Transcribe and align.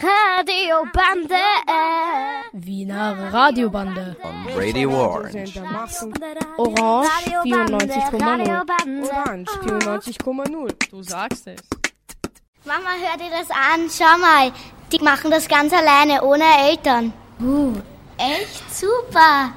Radiobande. 0.00 1.34
Wiener 2.52 3.32
Radiobande. 3.32 4.16
On 4.22 4.46
Radio 4.54 4.90
Orange. 4.90 5.60
Orange 6.56 7.08
94,0. 7.44 9.02
Orange 9.02 9.50
94,0. 9.64 10.90
Du 10.90 11.02
sagst 11.02 11.46
es. 11.46 11.60
Mama, 12.64 12.90
hör 13.00 13.16
dir 13.16 13.30
das 13.30 13.50
an. 13.50 13.88
Schau 13.90 14.18
mal. 14.18 14.52
Die 14.92 14.98
machen 15.02 15.30
das 15.30 15.48
ganz 15.48 15.72
alleine, 15.72 16.22
ohne 16.22 16.44
Eltern. 16.68 17.12
Uh, 17.40 17.74
echt 18.16 18.74
super. 18.74 19.52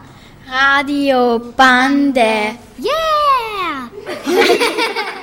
Radiobande. 0.49 2.55
Yeah! 2.77 3.89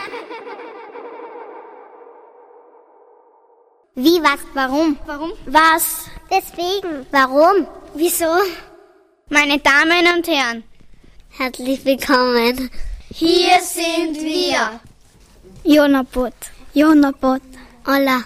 Wie, 4.01 4.23
was, 4.23 4.39
warum? 4.55 4.97
Warum? 5.07 5.33
Was? 5.47 6.05
Deswegen. 6.31 7.05
Warum? 7.11 7.67
Wieso? 7.95 8.31
Meine 9.29 9.59
Damen 9.59 10.07
und 10.15 10.29
Herren, 10.29 10.63
herzlich 11.31 11.85
willkommen. 11.85 12.71
Hier 13.13 13.61
sind 13.61 14.15
wir. 14.23 14.79
Jonabot. 15.65 16.33
Jonabot. 16.75 17.43
Hola. 17.85 18.23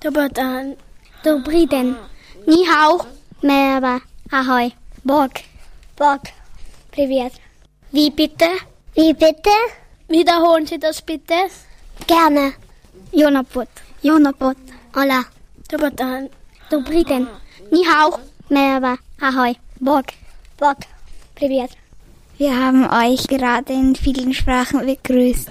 Dobotan. 0.00 0.76
Dobriden. 1.22 1.94
Ah. 1.94 2.08
Ni 2.48 2.66
hao. 2.66 3.06
Merhaba. 3.42 4.00
Ahoi. 4.32 4.72
Borg. 5.04 5.34
Borg. 5.94 6.22
Privet. 6.90 7.34
Wie 7.92 8.10
bitte? 8.10 8.50
Wie 8.94 9.12
bitte? 9.14 9.54
Wiederholen 10.08 10.66
Sie 10.66 10.80
das 10.80 11.00
bitte? 11.00 11.46
Gerne. 12.08 12.54
Jonabot. 13.12 13.68
Jonabot. 14.02 14.56
Hola. 14.94 15.24
Dobar 15.70 15.92
Dobrý 16.70 17.04
den. 17.04 17.26
Ni 17.70 17.82
hao. 17.86 18.20
Merhaba. 18.50 18.98
Ahoi. 19.22 19.54
Bog. 19.80 20.04
Bog. 20.58 20.76
Privet. 21.34 21.70
Wir 22.36 22.54
haben 22.54 22.84
euch 22.84 23.26
gerade 23.26 23.72
in 23.72 23.94
vielen 23.94 24.34
Sprachen 24.34 24.84
begrüßt. 24.84 25.50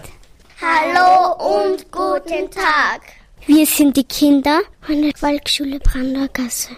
Hallo 0.62 1.34
und 1.58 1.92
guten 1.92 2.52
Tag. 2.52 3.02
Wir 3.48 3.66
sind 3.66 3.98
die 3.98 4.04
Kinder 4.04 4.60
von 4.82 5.02
der 5.02 5.14
Volksschule 5.16 5.80
Brandergasse. 5.80 6.76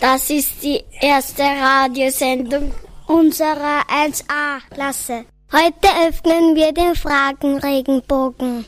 Das 0.00 0.30
ist 0.30 0.62
die 0.62 0.82
erste 1.00 1.42
Radiosendung 1.42 2.72
unserer 3.06 3.82
1a-Klasse. 3.90 5.26
Heute 5.52 5.88
öffnen 6.08 6.54
wir 6.54 6.72
den 6.72 6.94
Fragenregenbogen. 6.94 8.64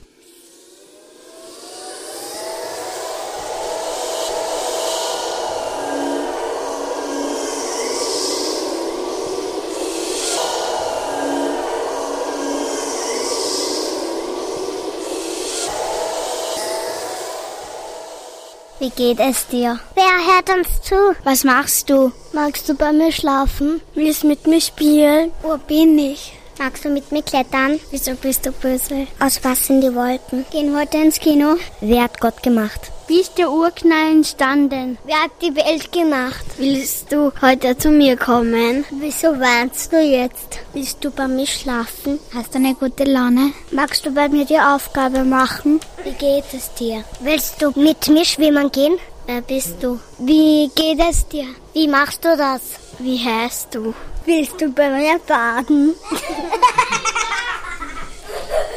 Wie 18.81 18.91
geht 18.91 19.19
es 19.19 19.49
dir? 19.49 19.81
Wer 19.97 20.05
hört 20.05 20.51
uns 20.57 20.81
zu? 20.83 20.95
Was 21.25 21.43
machst 21.43 21.91
du? 21.91 22.13
Magst 22.33 22.69
du 22.69 22.75
bei 22.75 22.93
mir 22.93 23.11
schlafen? 23.11 23.81
Willst 23.95 24.23
mit 24.23 24.47
mir 24.47 24.61
spielen? 24.61 25.33
Wo 25.43 25.57
bin 25.57 25.99
ich? 25.99 26.38
Magst 26.59 26.85
du 26.85 26.89
mit 26.89 27.13
mir 27.13 27.23
klettern? 27.23 27.79
Wieso 27.93 28.15
bist 28.15 28.45
du 28.45 28.51
böse? 28.51 29.07
Aus 29.21 29.39
was 29.45 29.67
sind 29.67 29.81
die 29.81 29.95
Wolken? 29.95 30.45
Gehen 30.51 30.77
heute 30.77 30.97
ins 30.97 31.21
Kino? 31.21 31.55
Wer 31.81 32.03
hat 32.03 32.21
Gott 32.21 32.43
gemacht? 32.43 32.91
Wie 33.07 33.21
ist 33.21 33.39
der 33.39 33.51
Urknall 33.51 34.11
entstanden? 34.11 34.99
Wer 35.05 35.23
hat 35.23 35.31
die 35.41 35.55
Welt 35.55 35.93
gemacht? 35.93 36.45
Willst 36.59 37.13
du 37.13 37.33
heute 37.41 37.79
zu 37.79 37.91
mir 37.91 38.17
kommen? 38.17 38.85
Wieso 38.91 39.29
weinst 39.39 39.93
du 39.93 40.01
jetzt? 40.01 40.59
Willst 40.73 41.05
du 41.05 41.13
bei 41.13 41.29
mir 41.29 41.47
schlafen? 41.47 42.19
Hast 42.35 42.55
du 42.55 42.59
eine 42.59 42.75
gute 42.75 43.05
Laune? 43.05 43.53
Magst 43.71 44.05
du 44.05 44.11
bei 44.11 44.29
mir 44.29 44.45
die 44.45 44.59
Aufgabe 44.59 45.23
machen? 45.23 45.79
Wie 46.03 46.11
geht 46.13 46.53
es 46.53 46.75
dir? 46.75 47.05
Willst 47.21 47.63
du 47.63 47.71
mit 47.77 48.09
mir 48.09 48.25
schwimmen 48.25 48.73
gehen? 48.73 48.99
Wer 49.27 49.43
bist 49.43 49.77
du? 49.81 50.01
Wie 50.19 50.71
geht 50.75 50.99
es 51.09 51.29
dir? 51.29 51.47
Wie 51.73 51.87
machst 51.87 52.25
du 52.25 52.37
das? 52.37 52.63
Wie 52.99 53.19
heißt 53.19 53.75
du? 53.75 53.95
Willst 54.29 54.61
du 54.61 54.69
bei 54.69 54.91
mir 54.91 55.19
baden? 55.27 55.95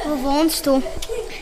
Wo 0.06 0.24
wohnst 0.24 0.66
du? 0.66 0.82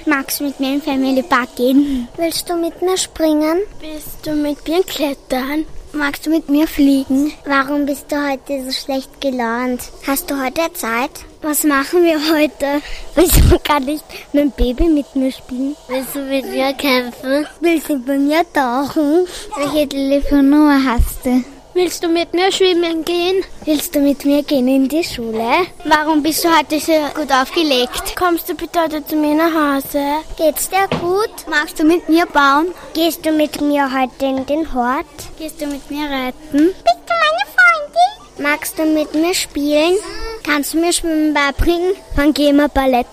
Magst 0.07 0.39
du 0.39 0.45
mit 0.45 0.59
mir 0.59 0.73
in 0.73 0.81
Family 0.81 1.21
Park 1.21 1.55
gehen? 1.55 2.07
Willst 2.17 2.49
du 2.49 2.55
mit 2.55 2.81
mir 2.81 2.97
springen? 2.97 3.59
Willst 3.79 4.25
du 4.25 4.31
mit 4.31 4.67
mir 4.67 4.83
klettern? 4.83 5.65
Magst 5.93 6.25
du 6.25 6.31
mit 6.31 6.49
mir 6.49 6.65
fliegen? 6.65 7.33
Warum 7.45 7.85
bist 7.85 8.11
du 8.11 8.15
heute 8.15 8.65
so 8.65 8.71
schlecht 8.71 9.21
gelaunt? 9.21 9.81
Hast 10.07 10.31
du 10.31 10.43
heute 10.43 10.73
Zeit? 10.73 11.11
Was 11.43 11.63
machen 11.63 12.03
wir 12.03 12.19
heute? 12.33 12.81
Wieso 13.13 13.59
kann 13.63 13.87
ich 13.87 14.01
mein 14.33 14.49
Baby 14.49 14.85
mit 14.85 15.15
mir 15.15 15.31
spielen? 15.31 15.75
Willst 15.87 16.15
du 16.15 16.21
mit 16.21 16.49
mir 16.49 16.73
kämpfen? 16.73 17.45
Willst 17.59 17.89
du 17.89 17.99
bei 17.99 18.17
mir 18.17 18.43
tauchen? 18.53 19.27
Welche 19.55 19.87
Telefonnummer 19.87 20.83
hast 20.83 21.23
du? 21.27 21.43
Willst 21.73 22.03
du 22.03 22.07
mit 22.07 22.33
mir 22.33 22.51
schwimmen 22.51 23.05
gehen? 23.05 23.43
Willst 23.63 23.93
du 23.95 23.99
mit 23.99 24.25
mir 24.25 24.41
gehen 24.43 24.67
in 24.67 24.89
die 24.89 25.03
Schule? 25.03 25.67
Warum 25.85 26.23
bist 26.23 26.43
du 26.43 26.49
heute 26.49 26.79
so 26.79 26.93
gut 27.15 27.31
aufgelegt? 27.31 28.15
Kommst 28.17 28.49
du 28.49 28.55
bitte 28.55 28.81
heute 28.81 29.05
zu 29.05 29.15
mir 29.15 29.35
nach 29.35 29.53
Hause? 29.53 30.03
Geht's 30.35 30.69
dir 30.69 30.87
gut? 30.99 31.29
Magst 31.47 31.79
du 31.79 31.83
mit 31.83 32.09
mir 32.09 32.25
bauen? 32.25 32.73
Gehst 32.93 33.23
du 33.25 33.31
mit 33.31 33.61
mir 33.61 33.87
heute 33.93 34.25
in 34.25 34.45
den 34.47 34.73
Hort? 34.73 35.05
Gehst 35.37 35.61
du 35.61 35.67
mit 35.67 35.89
mir 35.91 36.05
reiten? 36.09 36.51
Bist 36.51 37.05
du 37.07 37.13
meine 37.23 37.45
Freundin? 37.55 38.43
Magst 38.43 38.79
du 38.79 38.85
mit 38.85 39.13
mir 39.13 39.33
spielen? 39.35 39.95
Kannst 40.43 40.73
du 40.73 40.79
mir 40.79 40.91
Schwimmen 40.91 41.33
beibringen? 41.35 41.93
Dann 42.15 42.33
gehen 42.33 42.57
wir 42.57 42.67
Ballett. 42.69 43.07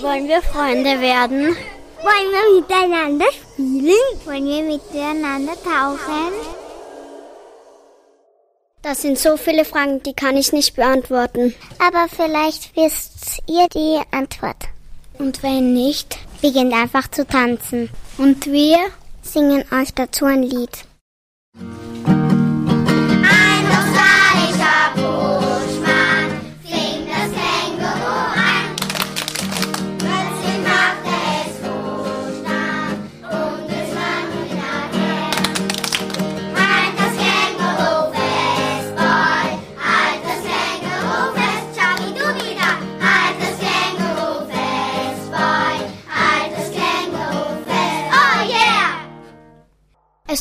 Wollen 0.00 0.26
wir 0.28 0.40
Freunde 0.42 0.98
werden? 1.00 1.54
Wollen 2.02 2.30
wir 2.32 2.60
miteinander 2.60 3.26
spielen? 3.30 3.94
Wollen 4.24 4.48
wir 4.48 4.62
miteinander 4.62 5.52
tauchen? 5.62 6.32
Das 8.82 9.00
sind 9.00 9.16
so 9.16 9.36
viele 9.36 9.64
Fragen, 9.64 10.02
die 10.02 10.12
kann 10.12 10.36
ich 10.36 10.52
nicht 10.52 10.74
beantworten. 10.74 11.54
Aber 11.78 12.08
vielleicht 12.08 12.74
wisst 12.74 13.40
ihr 13.46 13.68
die 13.72 14.00
Antwort. 14.10 14.56
Und 15.18 15.44
wenn 15.44 15.72
nicht, 15.72 16.18
beginnt 16.40 16.74
einfach 16.74 17.08
zu 17.08 17.24
tanzen. 17.24 17.90
Und 18.18 18.46
wir 18.46 18.78
singen 19.22 19.64
euch 19.72 19.94
dazu 19.94 20.24
ein 20.24 20.42
Lied. 20.42 20.84
Ein 21.54 22.26
australischer 23.70 24.90
Buschmann 24.96 25.41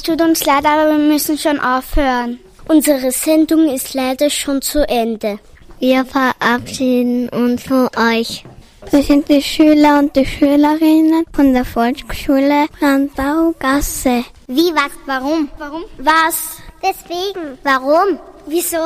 Es 0.02 0.08
tut 0.08 0.20
uns 0.20 0.44
leid, 0.46 0.66
aber 0.66 0.90
wir 0.90 0.98
müssen 0.98 1.38
schon 1.38 1.60
aufhören. 1.60 2.40
Unsere 2.68 3.12
Sendung 3.12 3.70
ist 3.70 3.94
leider 3.94 4.32
schon 4.32 4.60
zu 4.60 4.80
Ende. 4.90 5.38
Wir 5.78 6.04
verabschieden 6.06 7.30
uns 7.30 7.62
von 7.62 7.88
euch. 7.96 8.44
Wir 8.90 9.04
sind 9.04 9.30
die 9.30 9.44
Schüler 9.44 10.00
und 10.00 10.16
die 10.16 10.26
Schülerinnen 10.26 11.24
von 11.32 11.54
der 11.54 11.66
Volksschule 11.66 12.66
Landaugasse. 12.80 14.26
Wie, 14.48 14.74
was, 14.74 14.92
warum? 15.06 15.52
Warum? 15.60 15.84
Was? 16.00 16.58
Deswegen. 16.82 17.60
Warum? 17.62 18.18
Wieso? 18.48 18.84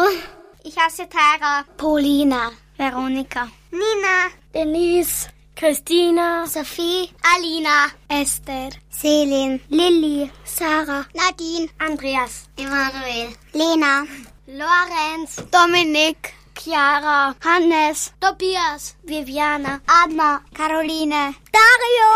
Ich 0.66 0.76
heiße 0.78 1.04
Tara. 1.08 1.64
Paulina. 1.78 2.52
Veronika. 2.76 3.48
Nina. 3.72 4.34
Denise. 4.54 5.30
Christina. 5.56 6.46
Sophie. 6.48 7.10
Alina. 7.24 7.88
Esther. 8.10 8.72
Selin. 8.90 9.62
Lilly. 9.70 10.30
Sarah. 10.44 11.08
Nadine. 11.16 11.70
Andreas. 11.80 12.50
Emanuel. 12.58 13.34
Lena. 13.54 14.06
Lorenz. 14.48 15.38
Dominik. 15.50 16.34
Chiara. 16.54 17.36
Hannes. 17.40 18.14
Tobias. 18.20 18.96
Viviana. 19.06 19.82
Anna. 19.88 20.44
Caroline. 20.54 21.36
Dario. 21.52 22.10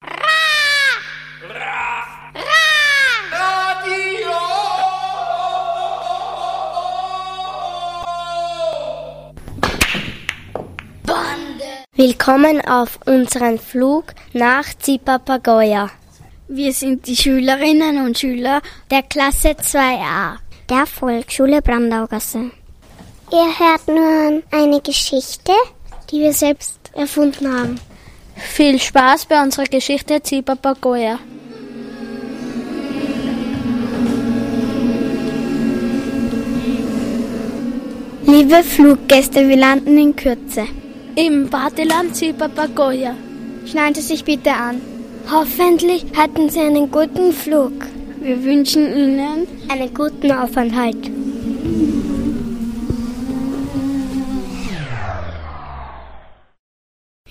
Ra! 0.00 0.38
Ra! 1.42 2.07
Willkommen 12.00 12.60
auf 12.60 13.00
unserem 13.06 13.58
Flug 13.58 14.14
nach 14.32 14.66
Zipapagoya. 14.78 15.90
Wir 16.46 16.72
sind 16.72 17.08
die 17.08 17.16
Schülerinnen 17.16 18.06
und 18.06 18.16
Schüler 18.16 18.62
der 18.88 19.02
Klasse 19.02 19.48
2a 19.48 20.36
der 20.70 20.86
Volksschule 20.86 21.60
Brandaugasse. 21.60 22.52
Ihr 23.32 23.58
hört 23.58 23.88
nun 23.88 24.44
eine 24.52 24.80
Geschichte, 24.80 25.50
die 26.08 26.20
wir 26.20 26.32
selbst 26.32 26.78
erfunden 26.92 27.52
haben. 27.52 27.80
Viel 28.36 28.78
Spaß 28.78 29.26
bei 29.26 29.42
unserer 29.42 29.64
Geschichte 29.64 30.22
Zipapagoya. 30.22 31.18
Liebe 38.24 38.62
Fluggäste, 38.62 39.48
wir 39.48 39.56
landen 39.56 39.98
in 39.98 40.14
Kürze. 40.14 40.68
Im 41.18 41.50
Badeland 41.50 42.14
Zipapagoya. 42.14 43.12
Schneiden 43.66 43.96
Sie 43.96 44.02
sich 44.02 44.24
bitte 44.24 44.52
an. 44.52 44.80
Hoffentlich 45.28 46.06
hatten 46.16 46.48
Sie 46.48 46.60
einen 46.60 46.92
guten 46.92 47.32
Flug. 47.32 47.72
Wir 48.20 48.44
wünschen 48.44 48.86
Ihnen 48.96 49.48
einen 49.68 49.92
guten 49.92 50.30
Aufenthalt. 50.30 51.10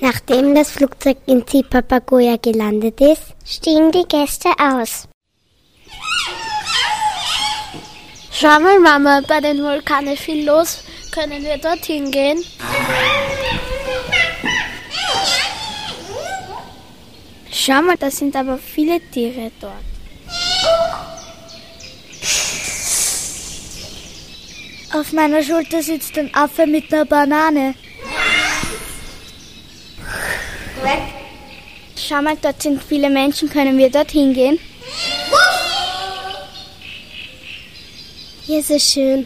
Nachdem 0.02 0.54
das 0.54 0.72
Flugzeug 0.72 1.20
in 1.26 1.48
Zipapagoya 1.48 2.36
gelandet 2.36 3.00
ist, 3.00 3.36
stiegen 3.46 3.94
die 3.94 4.06
Gäste 4.06 4.50
aus. 4.60 5.08
Schau 8.34 8.60
mal, 8.60 8.80
Mama, 8.82 9.22
bei 9.26 9.40
den 9.40 9.64
Vulkanen 9.64 10.18
viel 10.18 10.46
los. 10.46 10.84
Können 11.14 11.42
wir 11.42 11.58
dorthin 11.58 12.12
gehen? 12.12 12.44
Schau 17.60 17.82
mal, 17.82 17.98
da 17.98 18.12
sind 18.12 18.36
aber 18.36 18.60
viele 18.60 19.00
Tiere 19.10 19.52
dort. 19.60 19.74
Auf 24.94 25.12
meiner 25.12 25.42
Schulter 25.42 25.82
sitzt 25.82 26.16
ein 26.20 26.34
Affe 26.36 26.68
mit 26.68 26.94
einer 26.94 27.06
Banane. 27.06 27.74
Weg. 30.84 31.02
Schau 31.96 32.22
mal, 32.22 32.38
dort 32.40 32.62
sind 32.62 32.82
viele 32.82 33.10
Menschen. 33.10 33.50
Können 33.50 33.76
wir 33.80 33.90
dorthin 33.90 34.36
gehen? 34.36 34.60
Hier 38.46 38.60
ist 38.60 38.70
es 38.70 38.94
schön. 38.94 39.26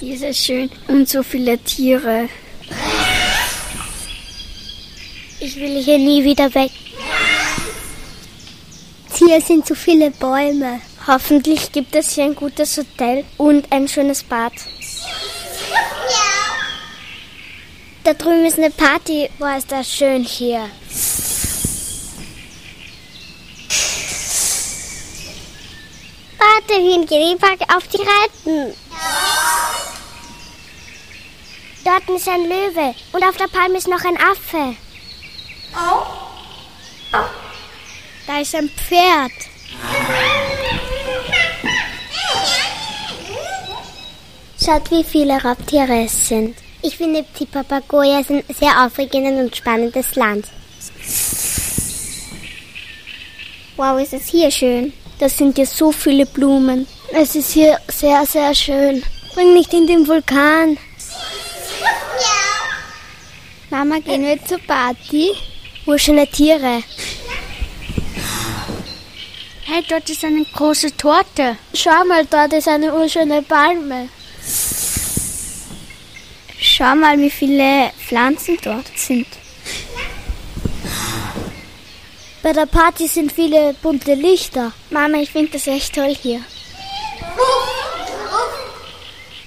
Hier 0.00 0.14
ist 0.14 0.24
es 0.24 0.44
schön. 0.44 0.70
Und 0.88 1.08
so 1.08 1.22
viele 1.22 1.56
Tiere. 1.58 2.28
Ich 5.46 5.54
will 5.60 5.80
hier 5.80 5.98
nie 5.98 6.24
wieder 6.24 6.52
weg. 6.56 6.72
Hier 9.16 9.40
sind 9.40 9.64
so 9.64 9.76
viele 9.76 10.10
Bäume. 10.10 10.80
Hoffentlich 11.06 11.70
gibt 11.70 11.94
es 11.94 12.16
hier 12.16 12.24
ein 12.24 12.34
gutes 12.34 12.76
Hotel 12.76 13.24
und 13.36 13.70
ein 13.70 13.86
schönes 13.86 14.24
Bad. 14.24 14.52
Da 18.02 18.14
drüben 18.14 18.44
ist 18.44 18.58
eine 18.58 18.72
Party. 18.72 19.30
Boah, 19.38 19.56
ist 19.56 19.70
das 19.70 19.88
schön 19.88 20.24
hier. 20.24 20.68
Warte, 26.38 26.82
wie 26.82 26.94
ein 26.94 27.06
Gehpark 27.06 27.60
auf 27.72 27.86
die 27.86 27.98
Reiten. 27.98 28.74
Dort 31.84 32.16
ist 32.16 32.28
ein 32.28 32.48
Löwe 32.48 32.96
und 33.12 33.22
auf 33.22 33.36
der 33.36 33.46
Palme 33.46 33.78
ist 33.78 33.86
noch 33.86 34.04
ein 34.04 34.16
Affe. 34.16 34.76
Da 38.26 38.40
ist 38.40 38.54
ein 38.54 38.68
Pferd. 38.68 39.32
Schaut, 44.62 44.90
wie 44.90 45.04
viele 45.04 45.40
Raubtiere 45.42 46.04
es 46.04 46.28
sind. 46.28 46.56
Ich 46.82 46.96
finde, 46.96 47.24
die 47.38 47.46
Papagoja 47.46 48.22
sind 48.24 48.48
ein 48.48 48.54
sehr 48.54 48.84
aufregendes 48.84 49.44
und 49.44 49.56
spannendes 49.56 50.14
Land. 50.16 50.46
Wow, 53.76 54.00
ist 54.00 54.14
es 54.14 54.28
hier 54.28 54.50
schön. 54.50 54.92
Das 55.18 55.36
sind 55.36 55.56
ja 55.58 55.66
so 55.66 55.92
viele 55.92 56.26
Blumen. 56.26 56.86
Es 57.12 57.34
ist 57.34 57.52
hier 57.52 57.78
sehr, 57.88 58.24
sehr 58.26 58.54
schön. 58.54 59.02
Bring 59.34 59.54
nicht 59.54 59.72
in 59.72 59.86
den 59.86 60.06
Vulkan. 60.08 60.78
Mama, 63.70 63.98
gehen 63.98 64.22
wir 64.22 64.42
zur 64.44 64.58
Party? 64.58 65.32
Urschöne 65.86 66.26
Tiere. 66.26 66.82
Hey, 69.62 69.84
dort 69.88 70.10
ist 70.10 70.24
eine 70.24 70.44
große 70.44 70.96
Torte. 70.96 71.56
Schau 71.74 72.04
mal, 72.04 72.26
dort 72.26 72.52
ist 72.54 72.66
eine 72.66 72.92
urschöne 72.92 73.42
Palme. 73.42 74.08
Schau 76.58 76.96
mal, 76.96 77.16
wie 77.18 77.30
viele 77.30 77.92
Pflanzen 78.04 78.58
dort 78.62 78.90
sind. 78.96 79.28
Bei 82.42 82.52
der 82.52 82.66
Party 82.66 83.06
sind 83.06 83.30
viele 83.30 83.74
bunte 83.80 84.14
Lichter. 84.14 84.72
Mama, 84.90 85.18
ich 85.18 85.30
finde 85.30 85.52
das 85.52 85.68
echt 85.68 85.94
toll 85.94 86.16
hier. 86.20 86.40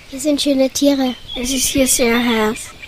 Hier 0.09 0.19
sind 0.19 0.41
schöne 0.41 0.69
Tiere. 0.69 1.15
Es 1.35 1.51
ist 1.51 1.67
hier 1.67 1.87
sehr 1.87 2.17
heiß. 2.17 2.78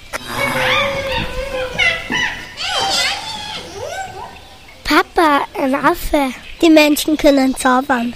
Papa, 4.92 5.46
ein 5.58 5.74
Affe. 5.74 6.34
Die 6.62 6.70
Menschen 6.70 7.16
können 7.16 7.56
zaubern. 7.56 8.14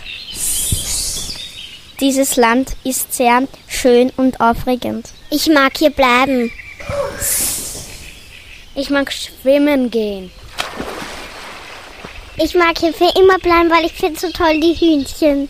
Dieses 2.01 2.35
Land 2.35 2.75
ist 2.83 3.13
sehr 3.13 3.47
schön 3.65 4.11
und 4.17 4.41
aufregend. 4.41 5.07
Ich 5.29 5.47
mag 5.47 5.77
hier 5.77 5.91
bleiben. 5.91 6.51
Ich 8.75 8.89
mag 8.89 9.09
schwimmen 9.09 9.89
gehen. 9.89 10.31
Ich 12.35 12.53
mag 12.55 12.77
hier 12.77 12.93
für 12.93 13.09
immer 13.17 13.39
bleiben, 13.39 13.69
weil 13.69 13.85
ich 13.85 13.93
finde 13.93 14.19
so 14.19 14.29
toll 14.31 14.59
die 14.59 14.73
Hühnchen. 14.73 15.47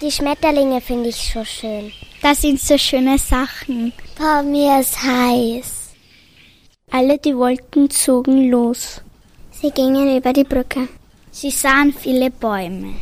Die 0.00 0.12
Schmetterlinge 0.12 0.80
finde 0.80 1.08
ich 1.08 1.32
so 1.34 1.44
schön. 1.44 1.92
Das 2.22 2.42
sind 2.42 2.60
so 2.60 2.78
schöne 2.78 3.18
Sachen. 3.18 3.92
Bei 4.16 4.44
mir 4.44 4.78
ist 4.78 5.02
heiß. 5.02 5.88
Alle 6.92 7.18
die 7.18 7.36
Wolken 7.36 7.90
zogen 7.90 8.48
los. 8.48 9.02
Sie 9.60 9.72
gingen 9.72 10.16
über 10.16 10.32
die 10.32 10.44
Brücke. 10.44 10.88
Sie 11.32 11.50
sahen 11.50 11.92
viele 11.92 12.30
Bäume. 12.30 12.94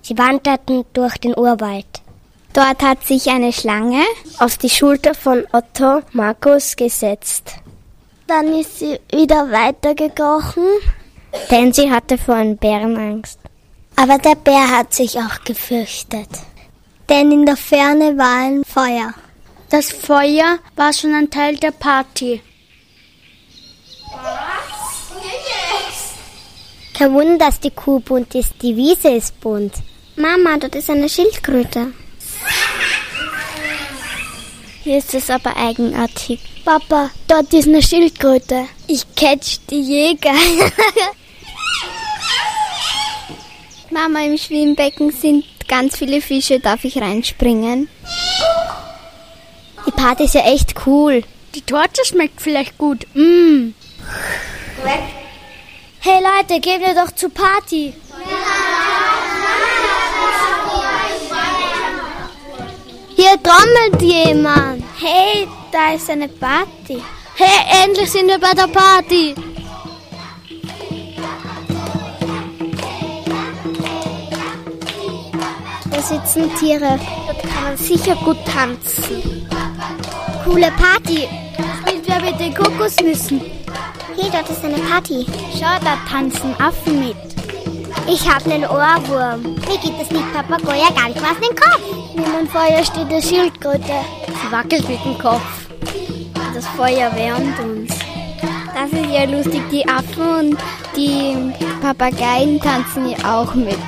Sie 0.00 0.16
wanderten 0.16 0.86
durch 0.94 1.18
den 1.18 1.36
Urwald. 1.36 2.00
Dort 2.54 2.82
hat 2.82 3.06
sich 3.06 3.28
eine 3.28 3.52
Schlange 3.52 4.02
auf 4.38 4.56
die 4.56 4.70
Schulter 4.70 5.14
von 5.14 5.44
Otto 5.52 6.00
Markus 6.12 6.74
gesetzt. 6.74 7.56
Dann 8.26 8.46
ist 8.58 8.78
sie 8.78 8.98
wieder 9.12 9.52
weitergekrochen, 9.52 10.64
denn 11.50 11.72
sie 11.74 11.90
hatte 11.90 12.16
vor 12.16 12.36
einem 12.36 12.56
Bären 12.56 12.96
Angst. 12.96 13.38
Aber 13.96 14.16
der 14.16 14.36
Bär 14.36 14.70
hat 14.70 14.94
sich 14.94 15.18
auch 15.18 15.44
gefürchtet, 15.44 16.30
denn 17.10 17.30
in 17.30 17.44
der 17.44 17.56
Ferne 17.56 18.16
war 18.16 18.46
ein 18.46 18.64
Feuer. 18.64 19.12
Das 19.68 19.90
Feuer 19.92 20.58
war 20.76 20.92
schon 20.94 21.12
ein 21.12 21.28
Teil 21.28 21.56
der 21.56 21.72
Party. 21.72 22.40
Kein 27.00 27.14
Wunder, 27.14 27.46
dass 27.46 27.58
die 27.58 27.70
Kuh 27.70 28.00
bunt 28.00 28.34
ist, 28.34 28.52
die 28.60 28.76
Wiese 28.76 29.08
ist 29.08 29.40
bunt. 29.40 29.72
Mama, 30.16 30.58
dort 30.58 30.74
ist 30.74 30.90
eine 30.90 31.08
Schildkröte. 31.08 31.94
Hier 34.84 34.98
ist 34.98 35.14
es 35.14 35.30
aber 35.30 35.56
eigenartig. 35.56 36.40
Papa, 36.62 37.08
dort 37.26 37.54
ist 37.54 37.68
eine 37.68 37.80
Schildkröte. 37.80 38.66
Ich 38.86 39.06
catch 39.14 39.60
die 39.70 39.80
Jäger. 39.80 40.34
Mama, 43.90 44.22
im 44.22 44.36
Schwimmbecken 44.36 45.10
sind 45.10 45.46
ganz 45.68 45.96
viele 45.96 46.20
Fische. 46.20 46.60
Darf 46.60 46.84
ich 46.84 47.00
reinspringen? 47.00 47.88
Die 49.86 49.92
Party 49.92 50.24
ist 50.24 50.34
ja 50.34 50.42
echt 50.42 50.74
cool. 50.86 51.22
Die 51.54 51.62
Torte 51.62 52.04
schmeckt 52.04 52.42
vielleicht 52.42 52.76
gut. 52.76 53.06
Mmm. 53.14 53.72
Hey 56.02 56.22
Leute, 56.22 56.58
gehen 56.60 56.80
wir 56.80 56.94
doch 56.94 57.10
zur 57.14 57.28
Party. 57.28 57.92
Hier 63.14 63.42
trommelt 63.42 64.00
jemand. 64.00 64.82
Hey, 64.98 65.46
da 65.70 65.92
ist 65.92 66.08
eine 66.08 66.28
Party. 66.28 67.02
Hey, 67.34 67.84
endlich 67.84 68.10
sind 68.10 68.28
wir 68.28 68.38
bei 68.38 68.54
der 68.54 68.68
Party. 68.68 69.34
Da 75.90 76.00
sitzen 76.00 76.54
Tiere. 76.56 76.98
Dort 77.26 77.42
kann 77.42 77.64
man 77.64 77.76
sicher 77.76 78.14
gut 78.14 78.38
tanzen. 78.46 79.46
Coole 80.44 80.72
Party. 80.78 81.28
Spielt 81.82 82.08
wer 82.08 82.22
mit 82.22 82.40
den 82.40 82.54
Kokosnüssen? 82.54 83.42
Hey, 84.16 84.30
dort 84.30 84.50
ist 84.50 84.64
eine 84.64 84.78
Party. 84.78 85.26
Schau, 85.52 85.78
da 85.84 85.96
tanzen 86.08 86.54
Affen 86.60 87.00
mit. 87.00 87.16
Ich 88.06 88.28
hab 88.28 88.44
einen 88.44 88.64
Ohrwurm. 88.64 89.42
Mir 89.42 89.78
gibt 89.82 90.00
es 90.02 90.10
nicht 90.10 90.32
Papagoja 90.34 90.88
ganz 90.96 91.16
was 91.16 91.36
in 91.36 91.42
den 91.42 91.56
Kopf. 91.56 91.82
Neben 92.14 92.32
dem 92.32 92.48
Feuer 92.48 92.84
steht 92.84 93.08
eine 93.08 93.22
Schildkröte. 93.22 93.94
Sie 94.26 94.52
wackelt 94.52 94.88
mit 94.88 95.04
dem 95.04 95.18
Kopf. 95.18 95.68
Das 96.54 96.66
Feuer 96.68 97.14
wärmt 97.14 97.58
uns. 97.60 97.92
Das 98.74 98.90
ist 98.90 99.10
ja 99.10 99.24
lustig. 99.24 99.62
Die 99.70 99.86
Affen 99.88 100.50
und 100.50 100.58
die 100.96 101.52
Papageien 101.80 102.60
tanzen 102.60 103.10
ja 103.10 103.40
auch 103.40 103.54
mit. 103.54 103.78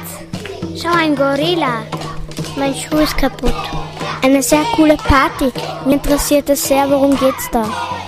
Schau, 0.81 0.93
ein 0.97 1.17
Gorilla. 1.17 1.83
Mein 2.57 2.75
Schuh 2.75 2.99
ist 2.99 3.19
kaputt. 3.19 3.55
Eine 4.23 4.43
sehr 4.43 4.65
coole 4.77 4.97
Party. 4.97 5.53
Mir 5.85 5.95
interessiert 5.95 6.49
es 6.49 6.69
sehr, 6.69 6.89
worum 6.89 7.19
geht's 7.19 7.51
da? 7.51 7.65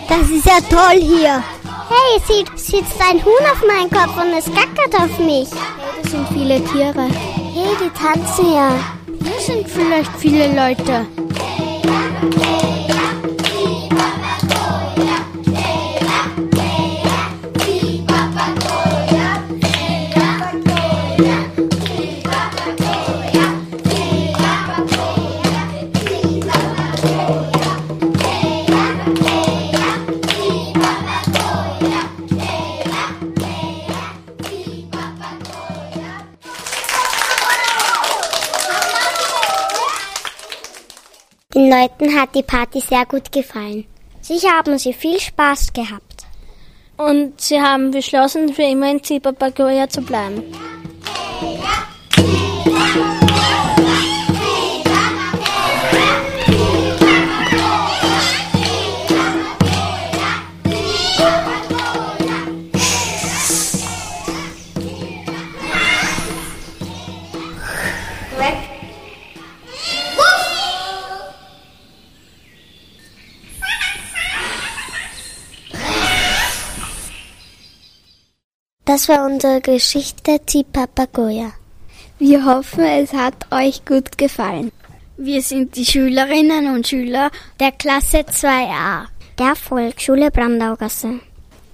Das 0.09 0.30
ist 0.30 0.47
ja 0.47 0.61
toll 0.71 1.00
hier. 1.00 1.42
Hey, 1.87 2.21
sieht, 2.26 2.59
sitzt 2.59 2.99
ein 3.00 3.23
Huhn 3.23 3.47
auf 3.53 3.62
meinen 3.67 3.91
Kopf 3.91 4.17
und 4.17 4.33
es 4.33 4.47
gackert 4.47 4.95
auf 4.95 5.19
mich. 5.19 5.50
Hey, 5.50 6.03
das 6.03 6.12
sind 6.12 6.29
viele 6.29 6.64
Tiere. 6.64 7.09
Hey, 7.53 7.76
die 7.79 7.91
tanzen 7.91 8.55
ja. 8.55 8.71
Hier 9.23 9.41
sind 9.41 9.69
vielleicht 9.69 10.11
viele 10.19 10.49
Leute. 10.55 11.07
Leuten 41.85 42.19
hat 42.19 42.35
die 42.35 42.43
Party 42.43 42.81
sehr 42.81 43.05
gut 43.05 43.31
gefallen. 43.31 43.85
Sicher 44.23 44.49
haben 44.57 44.79
sie 44.79 44.95
viel 44.95 45.21
Spaß 45.21 45.71
gehabt. 45.75 46.25
Und 46.97 47.38
sie 47.38 47.61
haben 47.61 47.91
beschlossen, 47.91 48.55
für 48.55 48.62
immer 48.62 48.91
in 48.91 49.03
Zipapagoja 49.03 49.87
zu 49.87 50.00
bleiben. 50.00 50.43
Das 79.06 79.18
war 79.18 79.26
unsere 79.26 79.61
Geschichte 79.61 80.40
Zipapagoja. 80.46 81.52
Wir 82.18 82.42
hoffen, 82.42 82.84
es 82.84 83.12
hat 83.12 83.34
euch 83.50 83.84
gut 83.84 84.16
gefallen. 84.16 84.73
Wir 85.18 85.42
sind 85.42 85.76
die 85.76 85.84
Schülerinnen 85.84 86.75
und 86.75 86.88
Schüler 86.88 87.30
der 87.61 87.73
Klasse 87.73 88.20
2a 88.20 89.04
der 89.38 89.56
Volksschule 89.56 90.30
Brandaugasse. 90.30 91.20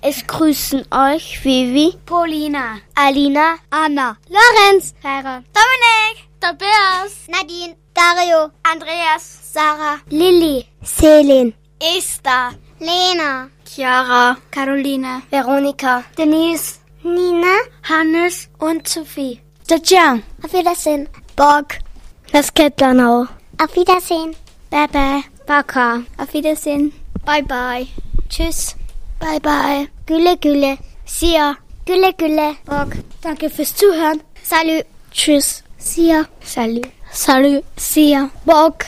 Es 0.02 0.26
grüßen 0.26 0.84
euch 0.90 1.44
Vivi, 1.44 1.94
Paulina, 2.04 2.80
Alina, 2.96 3.58
Anna, 3.70 4.16
Lorenz, 4.28 4.92
Sarah, 5.00 5.44
Dominik, 5.54 6.26
Tobias, 6.40 7.28
Nadine, 7.28 7.76
Dario, 7.94 8.50
Andreas, 8.64 9.52
Sarah, 9.52 10.00
Lilly, 10.08 10.66
Selin, 10.82 11.54
Esther, 11.78 12.54
Lena, 12.80 13.50
Chiara, 13.64 14.37
Caroline, 14.50 15.22
Veronika, 15.30 16.02
Denise, 16.18 16.79
Nina, 17.02 17.54
Hannes 17.83 18.49
und 18.59 18.87
Sophie. 18.87 19.40
Tatjan. 19.66 20.23
Auf 20.45 20.52
Wiedersehen. 20.52 21.09
Bock. 21.37 21.66
Das 22.33 22.52
Kettlanau. 22.52 23.26
Auf 23.62 23.75
Wiedersehen. 23.75 24.37
Bye 24.71 24.88
bye. 24.88 25.23
Baka. 25.47 26.02
Auf 26.19 26.33
Wiedersehen. 26.35 26.92
Bye 27.25 27.42
bye. 27.42 27.87
Tschüss. 28.28 28.76
Bye 29.19 29.40
bye. 29.40 29.88
Gülle, 30.07 30.37
Gülle. 30.37 30.78
Sia. 31.07 31.57
Gülle, 31.87 32.12
Gülle. 32.14 32.57
Bock. 32.66 32.92
Danke 33.23 33.49
fürs 33.50 33.75
Zuhören. 33.75 34.23
Salut. 34.42 34.85
Tschüss. 35.12 35.62
Sia. 35.78 36.26
Salut. 36.42 36.88
Salut. 37.12 37.64
Sia. 37.76 38.30
Bock. 38.45 38.85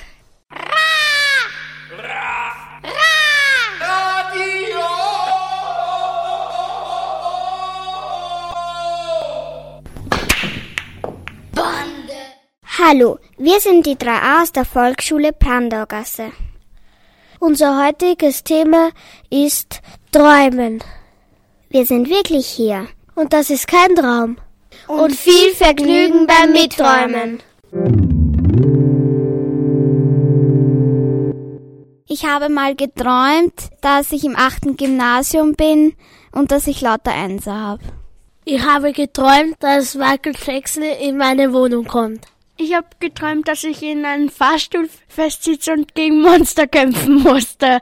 Hallo, 12.79 13.19
wir 13.37 13.61
sind 13.61 13.85
die 13.85 13.97
3a 13.97 14.41
aus 14.41 14.51
der 14.51 14.65
Volksschule 14.65 15.35
Brandaugasse. 15.35 16.33
Unser 17.39 17.85
heutiges 17.85 18.45
Thema 18.45 18.93
ist 19.29 19.83
Träumen. 20.11 20.83
Wir 21.69 21.85
sind 21.85 22.09
wirklich 22.09 22.47
hier. 22.47 22.89
Und 23.15 23.35
das 23.35 23.51
ist 23.51 23.69
kein 23.69 23.95
Traum. 23.95 24.39
Und, 24.89 25.01
Und 25.01 25.15
viel 25.15 25.53
Vergnügen 25.53 26.27
beim 26.27 26.53
Mitträumen. 26.53 27.43
Ich 32.07 32.25
habe 32.25 32.49
mal 32.49 32.75
geträumt, 32.75 33.69
dass 33.83 34.13
ich 34.13 34.25
im 34.25 34.35
achten 34.35 34.79
Gymnasium 34.79 35.57
bin 35.57 35.93
und 36.33 36.51
dass 36.51 36.67
ich 36.67 36.81
lauter 36.81 37.13
Einser 37.13 37.55
habe. 37.55 37.83
Ich 38.47 38.65
habe 38.65 38.93
geträumt, 38.93 39.57
dass 39.61 39.95
Michael 39.95 40.35
Jackson 40.43 40.85
in 40.85 41.19
meine 41.19 41.53
Wohnung 41.53 41.85
kommt. 41.85 42.32
Ich 42.65 42.77
habe 42.77 42.87
geträumt, 43.01 43.49
dass 43.49 43.65
ich 43.65 43.83
in 43.83 44.05
einem 44.05 44.29
Fahrstuhl 44.29 44.89
festsitze 45.09 45.73
und 45.73 45.97
gegen 45.97 46.21
Monster 46.21 46.69
kämpfen 46.69 47.17
musste. 47.17 47.81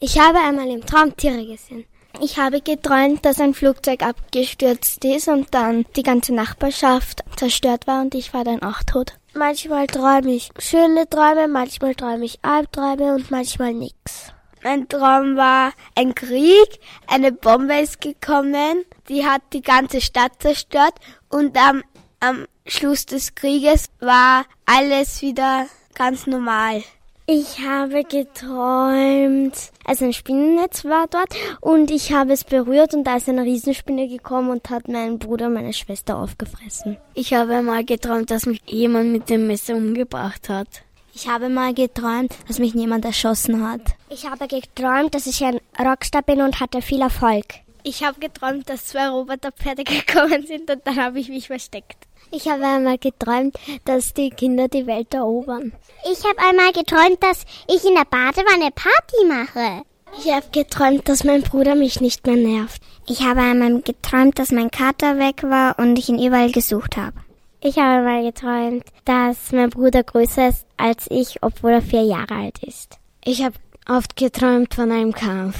Ich 0.00 0.18
habe 0.18 0.40
einmal 0.40 0.68
im 0.68 0.84
Traum 0.84 1.16
Tiere 1.16 1.46
gesehen. 1.46 1.84
Ich 2.20 2.36
habe 2.36 2.60
geträumt, 2.60 3.24
dass 3.24 3.40
ein 3.40 3.54
Flugzeug 3.54 4.02
abgestürzt 4.02 5.04
ist 5.04 5.28
und 5.28 5.54
dann 5.54 5.84
die 5.94 6.02
ganze 6.02 6.34
Nachbarschaft 6.34 7.22
zerstört 7.36 7.86
war 7.86 8.02
und 8.02 8.16
ich 8.16 8.34
war 8.34 8.42
dann 8.42 8.62
auch 8.62 8.82
tot. 8.82 9.12
Manchmal 9.34 9.86
träume 9.86 10.32
ich 10.32 10.50
schöne 10.58 11.08
Träume, 11.08 11.46
manchmal 11.46 11.94
träume 11.94 12.24
ich 12.24 12.40
Albträume 12.42 13.14
und 13.14 13.30
manchmal 13.30 13.74
nix. 13.74 14.32
Mein 14.64 14.88
Traum 14.88 15.36
war 15.36 15.72
ein 15.94 16.16
Krieg, 16.16 16.80
eine 17.06 17.30
Bombe 17.30 17.78
ist 17.78 18.00
gekommen, 18.00 18.84
die 19.08 19.24
hat 19.24 19.42
die 19.52 19.62
ganze 19.62 20.00
Stadt 20.00 20.32
zerstört 20.40 20.94
und 21.28 21.56
am, 21.56 21.84
am 22.20 22.46
Schluss 22.66 23.06
des 23.06 23.34
Krieges 23.34 23.86
war 24.00 24.44
alles 24.64 25.22
wieder 25.22 25.66
ganz 25.94 26.26
normal. 26.26 26.82
Ich 27.28 27.58
habe 27.58 28.04
geträumt, 28.04 29.52
also 29.84 30.04
ein 30.04 30.12
Spinnennetz 30.12 30.84
war 30.84 31.08
dort 31.10 31.34
und 31.60 31.90
ich 31.90 32.12
habe 32.12 32.32
es 32.32 32.44
berührt 32.44 32.94
und 32.94 33.02
da 33.02 33.16
ist 33.16 33.28
eine 33.28 33.42
Riesenspinne 33.42 34.06
gekommen 34.06 34.50
und 34.50 34.70
hat 34.70 34.86
meinen 34.86 35.18
Bruder 35.18 35.46
und 35.46 35.54
meine 35.54 35.72
Schwester 35.72 36.18
aufgefressen. 36.18 36.98
Ich 37.14 37.34
habe 37.34 37.62
mal 37.62 37.84
geträumt, 37.84 38.30
dass 38.30 38.46
mich 38.46 38.62
jemand 38.66 39.10
mit 39.10 39.28
dem 39.28 39.48
Messer 39.48 39.74
umgebracht 39.74 40.48
hat. 40.48 40.68
Ich 41.14 41.28
habe 41.28 41.48
mal 41.48 41.74
geträumt, 41.74 42.32
dass 42.46 42.60
mich 42.60 42.74
jemand 42.74 43.04
erschossen 43.04 43.68
hat. 43.68 43.80
Ich 44.08 44.24
habe 44.30 44.46
geträumt, 44.46 45.12
dass 45.12 45.26
ich 45.26 45.42
ein 45.42 45.58
Rockstar 45.80 46.22
bin 46.22 46.42
und 46.42 46.60
hatte 46.60 46.80
viel 46.80 47.00
Erfolg. 47.00 47.46
Ich 47.82 48.04
habe 48.04 48.20
geträumt, 48.20 48.68
dass 48.68 48.86
zwei 48.86 49.08
Roboterpferde 49.08 49.82
gekommen 49.84 50.46
sind 50.46 50.70
und 50.70 50.86
dann 50.86 50.96
habe 50.96 51.18
ich 51.18 51.28
mich 51.28 51.48
versteckt. 51.48 52.05
Ich 52.30 52.48
habe 52.48 52.64
einmal 52.66 52.98
geträumt, 52.98 53.56
dass 53.84 54.12
die 54.14 54.30
Kinder 54.30 54.68
die 54.68 54.86
Welt 54.86 55.14
erobern. 55.14 55.72
Ich 56.10 56.24
habe 56.24 56.38
einmal 56.38 56.72
geträumt, 56.72 57.22
dass 57.22 57.44
ich 57.68 57.84
in 57.84 57.94
der 57.94 58.04
Badewanne 58.04 58.70
Party 58.72 59.26
mache. 59.28 59.82
Ich 60.18 60.32
habe 60.32 60.46
geträumt, 60.52 61.08
dass 61.08 61.24
mein 61.24 61.42
Bruder 61.42 61.74
mich 61.74 62.00
nicht 62.00 62.26
mehr 62.26 62.36
nervt. 62.36 62.80
Ich 63.06 63.22
habe 63.22 63.40
einmal 63.40 63.80
geträumt, 63.82 64.38
dass 64.38 64.50
mein 64.50 64.70
Kater 64.70 65.18
weg 65.18 65.42
war 65.42 65.78
und 65.78 65.98
ich 65.98 66.08
ihn 66.08 66.24
überall 66.24 66.50
gesucht 66.50 66.96
habe. 66.96 67.20
Ich 67.60 67.76
habe 67.78 67.98
einmal 67.98 68.22
geträumt, 68.22 68.84
dass 69.04 69.52
mein 69.52 69.70
Bruder 69.70 70.02
größer 70.02 70.48
ist 70.48 70.66
als 70.76 71.06
ich, 71.10 71.42
obwohl 71.42 71.72
er 71.72 71.82
vier 71.82 72.02
Jahre 72.02 72.34
alt 72.34 72.62
ist. 72.62 72.98
Ich 73.24 73.42
habe 73.42 73.54
oft 73.88 74.16
geträumt 74.16 74.74
von 74.74 74.90
einem 74.90 75.12
Kampf. 75.12 75.56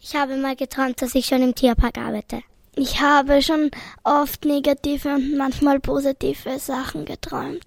Ich 0.00 0.16
habe 0.16 0.36
mal 0.36 0.56
geträumt, 0.56 1.00
dass 1.00 1.14
ich 1.14 1.26
schon 1.26 1.42
im 1.42 1.54
Tierpark 1.54 1.96
arbeite. 1.98 2.42
Ich 2.74 3.02
habe 3.02 3.42
schon 3.42 3.70
oft 4.02 4.46
negative 4.46 5.14
und 5.14 5.36
manchmal 5.36 5.78
positive 5.78 6.58
Sachen 6.58 7.04
geträumt. 7.04 7.66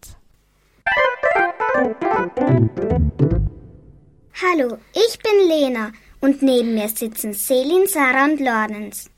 Hallo, 4.41 4.79
ich 4.93 5.19
bin 5.19 5.47
Lena 5.47 5.91
und 6.21 6.41
neben 6.41 6.74
mir 6.74 6.89
sitzen 6.89 7.33
Selin, 7.33 7.85
Sarah 7.88 8.25
und 8.25 8.39
Lorenz. 8.39 9.12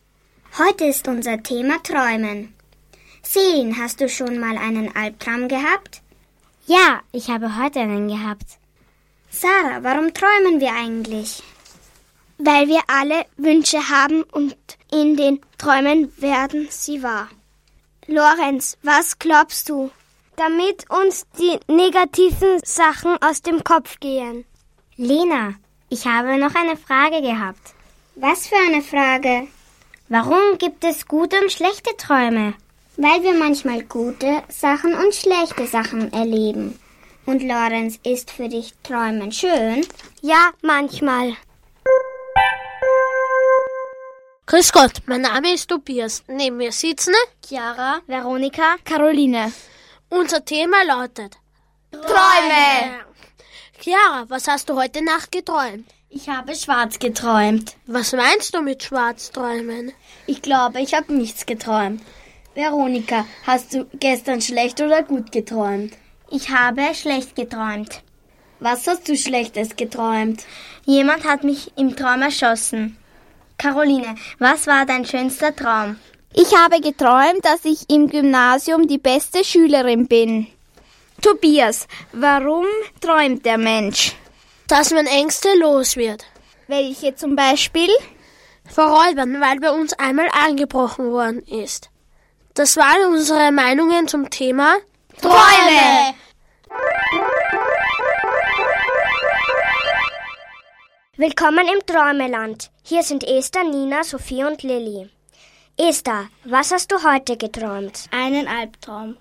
Heute 0.58 0.86
ist 0.86 1.08
unser 1.08 1.42
Thema 1.42 1.82
Träumen. 1.84 2.54
Selin, 3.24 3.78
hast 3.78 4.02
du 4.02 4.10
schon 4.10 4.40
mal 4.40 4.58
einen 4.58 4.94
Albtraum 4.94 5.48
gehabt? 5.48 6.02
Ja, 6.66 7.02
ich 7.14 7.30
habe 7.30 7.58
heute 7.58 7.80
einen 7.80 8.10
gehabt. 8.10 8.58
Sarah, 9.30 9.82
warum 9.84 10.14
träumen 10.14 10.60
wir 10.60 10.74
eigentlich? 10.74 11.42
Weil 12.38 12.68
wir 12.68 12.82
alle 12.88 13.26
Wünsche 13.38 13.90
haben 13.90 14.24
und 14.24 14.56
in 14.92 15.18
den 15.18 15.42
Träumen 15.58 16.12
werden 16.22 16.68
sie 16.70 17.02
wahr. 17.02 17.30
Lorenz, 18.08 18.78
was 18.84 19.20
glaubst 19.20 19.70
du? 19.70 19.92
Damit 20.36 20.86
uns 20.90 21.26
die 21.40 21.60
negativen 21.72 22.60
Sachen 22.64 23.18
aus 23.22 23.42
dem 23.42 23.64
Kopf 23.64 24.00
gehen. 24.00 24.46
Lena, 24.96 25.56
ich 25.90 26.06
habe 26.06 26.38
noch 26.38 26.54
eine 26.56 26.78
Frage 26.78 27.22
gehabt. 27.22 27.74
Was 28.16 28.48
für 28.48 28.56
eine 28.56 28.82
Frage? 28.82 29.48
Warum 30.10 30.58
gibt 30.58 30.84
es 30.84 31.08
gute 31.08 31.40
und 31.42 31.52
schlechte 31.52 31.96
Träume? 31.98 32.54
Weil 32.98 33.24
wir 33.24 33.34
manchmal 33.34 33.84
gute 33.84 34.42
Sachen 34.48 34.94
und 34.94 35.14
schlechte 35.14 35.68
Sachen 35.68 36.14
erleben. 36.14 36.80
Und 37.26 37.44
Lorenz, 37.44 38.00
ist 38.04 38.32
für 38.32 38.48
dich 38.48 38.74
Träumen 38.84 39.32
schön? 39.32 39.86
Ja, 40.22 40.52
manchmal. 40.62 41.36
Grüß 44.50 44.72
Gott, 44.72 45.02
mein 45.08 45.20
Name 45.20 45.54
ist 45.54 45.70
Tobias. 45.70 46.24
Neben 46.26 46.56
mir 46.56 46.72
sitzen 46.72 47.14
Chiara, 47.46 48.00
Veronika, 48.08 48.78
Caroline. 48.86 49.52
Unser 50.08 50.46
Thema 50.46 50.86
lautet 50.86 51.36
Träume! 51.92 53.02
Chiara, 53.82 54.24
was 54.30 54.48
hast 54.48 54.70
du 54.70 54.78
heute 54.78 55.04
Nacht 55.04 55.34
geträumt? 55.34 55.86
Ich 56.10 56.30
habe 56.30 56.56
schwarz 56.56 56.98
geträumt. 56.98 57.76
Was 57.88 58.14
meinst 58.14 58.56
du 58.56 58.62
mit 58.62 58.84
Schwarzträumen? 58.84 59.92
Ich 60.28 60.42
glaube, 60.42 60.80
ich 60.80 60.94
habe 60.94 61.12
nichts 61.12 61.46
geträumt. 61.46 62.02
Veronika, 62.56 63.26
hast 63.46 63.74
du 63.74 63.86
gestern 64.00 64.40
schlecht 64.40 64.80
oder 64.80 65.04
gut 65.04 65.34
geträumt? 65.34 65.92
Ich 66.32 66.52
habe 66.52 66.96
schlecht 66.96 67.36
geträumt. 67.36 68.02
Was 68.62 68.88
hast 68.88 69.10
du 69.10 69.18
Schlechtes 69.18 69.76
geträumt? 69.76 70.46
Jemand 70.86 71.26
hat 71.26 71.44
mich 71.44 71.74
im 71.76 71.98
Traum 71.98 72.22
erschossen. 72.22 72.98
Caroline, 73.58 74.16
was 74.38 74.68
war 74.68 74.86
dein 74.86 75.04
schönster 75.06 75.56
Traum? 75.56 75.98
Ich 76.34 76.56
habe 76.56 76.80
geträumt, 76.80 77.44
dass 77.44 77.66
ich 77.66 77.90
im 77.90 78.08
Gymnasium 78.08 78.88
die 78.88 79.00
beste 79.00 79.44
Schülerin 79.44 80.08
bin. 80.08 80.48
Tobias, 81.24 81.88
warum 82.12 82.66
träumt 83.02 83.46
der 83.46 83.58
Mensch? 83.58 84.16
Dass 84.68 84.92
man 84.92 85.08
Ängste 85.08 85.50
los 85.58 85.96
wird. 85.96 86.26
Welche 86.68 87.16
zum 87.16 87.36
Beispiel? 87.36 87.90
Vor 88.70 88.86
Räubern, 88.86 89.42
weil 89.42 89.60
bei 89.60 89.72
uns 89.72 89.94
einmal 89.94 90.28
eingebrochen 90.32 91.12
worden 91.12 91.42
ist. 91.42 91.90
Das 92.54 92.78
waren 92.78 93.14
unsere 93.14 93.52
Meinungen 93.52 94.08
zum 94.08 94.30
Thema 94.30 94.76
Träume! 95.20 96.14
Willkommen 101.16 101.68
im 101.68 101.84
Träumeland. 101.84 102.70
Hier 102.90 103.04
sind 103.04 103.26
Esther, 103.26 103.66
Nina, 103.66 104.02
Sophie 104.06 104.46
und 104.46 104.64
Lilly. 104.64 105.10
Esther, 105.76 106.30
was 106.46 106.72
hast 106.72 106.90
du 106.90 107.04
heute 107.04 107.36
geträumt? 107.36 108.06
Einen 108.12 108.48
Albtraum. 108.48 109.18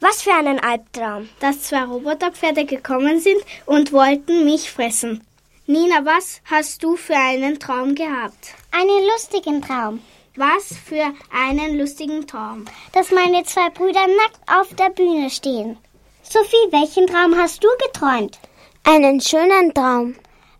Was 0.00 0.20
für 0.20 0.34
einen 0.34 0.60
Albtraum? 0.60 1.30
Dass 1.40 1.62
zwei 1.62 1.84
Roboterpferde 1.84 2.66
gekommen 2.66 3.18
sind 3.18 3.40
und 3.64 3.90
wollten 3.94 4.44
mich 4.44 4.70
fressen. 4.70 5.26
Nina, 5.66 6.04
was 6.04 6.42
hast 6.44 6.82
du 6.82 6.96
für 6.96 7.16
einen 7.16 7.58
Traum 7.58 7.94
gehabt? 7.94 8.52
Einen 8.70 9.08
lustigen 9.10 9.62
Traum. 9.62 10.02
Was 10.36 10.74
für 10.76 11.14
einen 11.32 11.78
lustigen 11.78 12.26
Traum? 12.26 12.66
Dass 12.92 13.12
meine 13.12 13.44
zwei 13.44 13.70
Brüder 13.70 14.06
nackt 14.08 14.40
auf 14.46 14.74
der 14.74 14.90
Bühne 14.90 15.30
stehen. 15.30 15.78
Sophie, 16.22 16.70
welchen 16.70 17.06
Traum 17.06 17.34
hast 17.34 17.64
du 17.64 17.68
geträumt? 17.86 18.38
Einen 18.84 19.22
schönen 19.22 19.72
Traum. 19.72 20.16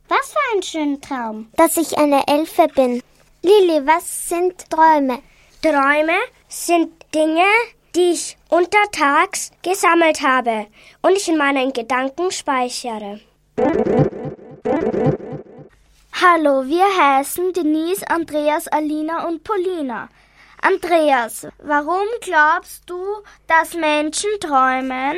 Was 0.08 0.32
für 0.32 0.52
einen 0.52 0.62
schönen 0.62 1.00
Traum? 1.00 1.48
Dass 1.56 1.76
ich 1.76 1.98
eine 1.98 2.26
Elfe 2.28 2.68
bin. 2.68 3.02
Lilly, 3.42 3.84
was 3.86 4.28
sind 4.28 4.70
Träume? 4.70 5.18
Träume 5.62 6.16
sind 6.48 6.92
Dinge, 7.12 7.44
die 7.94 8.12
ich 8.12 8.36
untertags 8.48 9.50
gesammelt 9.62 10.22
habe 10.22 10.66
und 11.02 11.16
ich 11.16 11.28
in 11.28 11.36
meinen 11.36 11.72
Gedanken 11.72 12.30
speichere. 12.30 13.20
Hallo, 16.12 16.64
wir 16.66 16.84
heißen 16.84 17.52
Denise, 17.52 18.08
Andreas, 18.08 18.68
Alina 18.68 19.26
und 19.26 19.42
Paulina. 19.42 20.08
Andreas, 20.62 21.48
warum 21.58 22.06
glaubst 22.20 22.88
du, 22.88 23.02
dass 23.48 23.74
Menschen 23.74 24.30
träumen? 24.40 25.16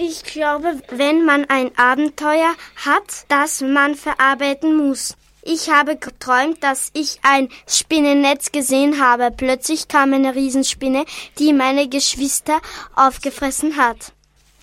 Ich 0.00 0.22
glaube, 0.22 0.80
wenn 0.90 1.24
man 1.24 1.44
ein 1.46 1.76
Abenteuer 1.76 2.54
hat, 2.76 3.24
das 3.26 3.62
man 3.62 3.96
verarbeiten 3.96 4.76
muss. 4.76 5.16
Ich 5.42 5.70
habe 5.70 5.96
geträumt, 5.96 6.62
dass 6.62 6.90
ich 6.92 7.18
ein 7.22 7.48
Spinnennetz 7.66 8.52
gesehen 8.52 9.02
habe. 9.02 9.32
Plötzlich 9.36 9.88
kam 9.88 10.12
eine 10.12 10.36
Riesenspinne, 10.36 11.04
die 11.40 11.52
meine 11.52 11.88
Geschwister 11.88 12.60
aufgefressen 12.94 13.76
hat. 13.76 14.12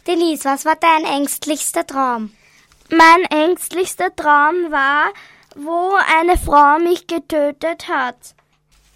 Denise, 0.08 0.46
was 0.46 0.64
war 0.64 0.78
dein 0.78 1.04
ängstlichster 1.04 1.86
Traum? 1.86 2.32
Mein 2.90 3.26
ängstlichster 3.26 4.16
Traum 4.16 4.72
war, 4.72 5.08
wo 5.58 5.98
eine 6.18 6.38
Frau 6.38 6.80
mich 6.80 7.08
getötet 7.08 7.90
hat. 7.90 8.16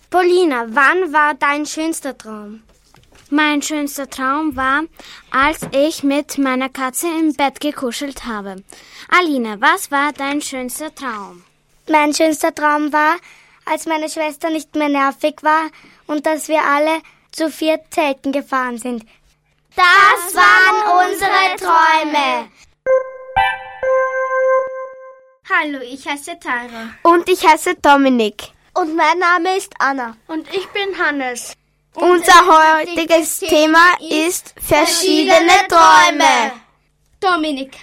Paulina, 0.09 0.67
wann 0.69 1.11
war 1.11 1.33
dein 1.33 1.65
schönster 1.65 2.17
Traum? 2.17 2.63
Mein 3.31 3.61
schönster 3.61 4.09
Traum 4.09 4.55
war, 4.55 4.83
als 5.29 5.59
ich 5.71 6.03
mit 6.03 6.39
meiner 6.39 6.67
Katze 6.67 7.07
im 7.07 7.33
Bett 7.33 7.59
gekuschelt 7.59 8.25
habe. 8.25 8.63
Alina, 9.07 9.61
was 9.61 9.91
war 9.91 10.11
dein 10.13 10.41
schönster 10.41 10.93
Traum? 10.95 11.43
Mein 11.87 12.11
schönster 12.13 12.55
Traum 12.55 12.91
war, 12.91 13.17
als 13.65 13.85
meine 13.85 14.09
Schwester 14.09 14.49
nicht 14.49 14.73
mehr 14.75 14.89
nervig 14.89 15.35
war 15.43 15.69
und 16.07 16.25
dass 16.25 16.47
wir 16.47 16.63
alle 16.63 17.01
zu 17.31 17.51
vier 17.51 17.79
Zelten 17.91 18.31
gefahren 18.31 18.79
sind. 18.79 19.05
Das 19.75 20.33
waren 20.33 21.11
unsere 21.11 21.55
Träume. 21.57 22.49
Hallo, 25.51 25.79
ich 25.83 26.07
heiße 26.07 26.39
Tara. 26.39 26.89
Und 27.03 27.29
ich 27.29 27.45
heiße 27.47 27.75
Dominik. 27.75 28.49
Und 28.73 28.95
mein 28.95 29.19
Name 29.19 29.55
ist 29.55 29.71
Anna. 29.77 30.15
Und 30.27 30.47
ich 30.49 30.67
bin 30.69 30.97
Hannes. 30.97 31.55
Unser 32.01 32.45
heutiges 32.47 33.39
Thema 33.39 33.97
ist 33.99 34.53
verschiedene 34.57 35.67
Träume. 35.67 36.51
Dominik, 37.19 37.75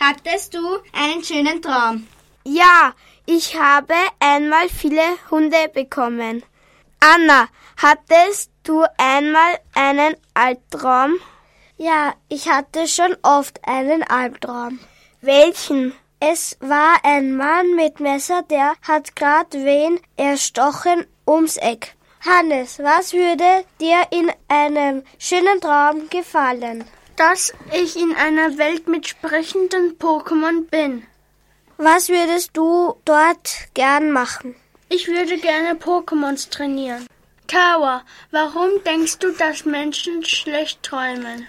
hattest 0.00 0.54
du 0.54 0.78
einen 0.92 1.22
schönen 1.22 1.62
Traum? 1.62 2.06
Ja, 2.44 2.94
ich 3.26 3.56
habe 3.56 3.94
einmal 4.18 4.68
viele 4.68 5.02
Hunde 5.30 5.68
bekommen. 5.72 6.42
Anna, 6.98 7.48
hattest 7.76 8.50
du 8.64 8.84
einmal 8.98 9.58
einen 9.74 10.16
Albtraum? 10.34 11.14
Ja, 11.76 12.14
ich 12.28 12.48
hatte 12.48 12.88
schon 12.88 13.16
oft 13.22 13.60
einen 13.66 14.02
Albtraum. 14.02 14.80
Welchen? 15.20 15.94
Es 16.18 16.56
war 16.60 16.96
ein 17.04 17.36
Mann 17.36 17.76
mit 17.76 18.00
Messer, 18.00 18.42
der 18.42 18.74
hat 18.86 19.16
grad 19.16 19.54
wen 19.54 20.00
erstochen 20.16 21.06
ums 21.26 21.56
Eck. 21.56 21.94
Hannes, 22.22 22.78
was 22.80 23.14
würde 23.14 23.64
dir 23.80 24.06
in 24.10 24.30
einem 24.48 25.04
schönen 25.18 25.58
Traum 25.60 26.10
gefallen? 26.10 26.84
Dass 27.16 27.52
ich 27.72 27.96
in 27.96 28.14
einer 28.14 28.58
Welt 28.58 28.88
mit 28.88 29.08
sprechenden 29.08 29.98
Pokémon 29.98 30.68
bin. 30.68 31.06
Was 31.78 32.10
würdest 32.10 32.50
du 32.54 32.94
dort 33.06 33.68
gern 33.72 34.10
machen? 34.10 34.54
Ich 34.90 35.08
würde 35.08 35.38
gerne 35.38 35.74
Pokémons 35.76 36.50
trainieren. 36.50 37.06
Kawa, 37.48 38.02
warum 38.30 38.70
denkst 38.84 39.18
du, 39.18 39.32
dass 39.32 39.64
Menschen 39.64 40.22
schlecht 40.24 40.82
träumen? 40.82 41.46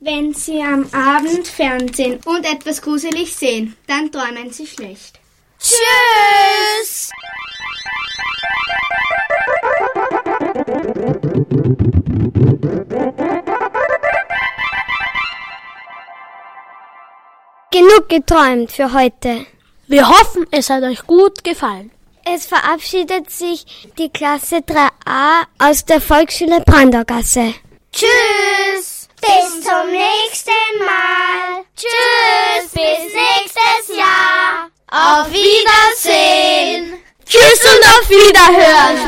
Wenn 0.00 0.34
sie 0.34 0.60
am 0.60 0.88
Abend 0.92 1.46
Fernsehen 1.46 2.18
und 2.24 2.44
etwas 2.44 2.82
gruselig 2.82 3.36
sehen, 3.36 3.76
dann 3.86 4.10
träumen 4.10 4.50
sie 4.50 4.66
schlecht. 4.66 5.20
Tschüss! 5.60 7.10
Genug 17.72 18.08
geträumt 18.08 18.72
für 18.72 18.92
heute. 18.92 19.46
Wir 19.86 20.08
hoffen, 20.08 20.46
es 20.50 20.70
hat 20.70 20.82
euch 20.82 21.06
gut 21.06 21.42
gefallen. 21.44 21.90
Es 22.24 22.46
verabschiedet 22.46 23.30
sich 23.30 23.64
die 23.98 24.10
Klasse 24.10 24.56
3a 24.56 25.44
aus 25.58 25.84
der 25.84 26.00
Volksschule 26.00 26.60
Brandaugasse. 26.60 27.54
Tschüss! 27.92 29.08
Bis 29.20 29.62
zum 29.62 29.90
nächsten 29.90 30.78
Mal! 30.78 31.64
Tschüss! 31.76 32.70
Bis 32.72 33.14
nächstes 33.14 33.96
Jahr! 33.96 34.68
Auf 34.90 35.30
Wiedersehen! 35.32 36.99
Tschüss 37.30 37.62
und 37.62 37.84
auf 37.84 38.10
Wiederhören! 38.10 38.98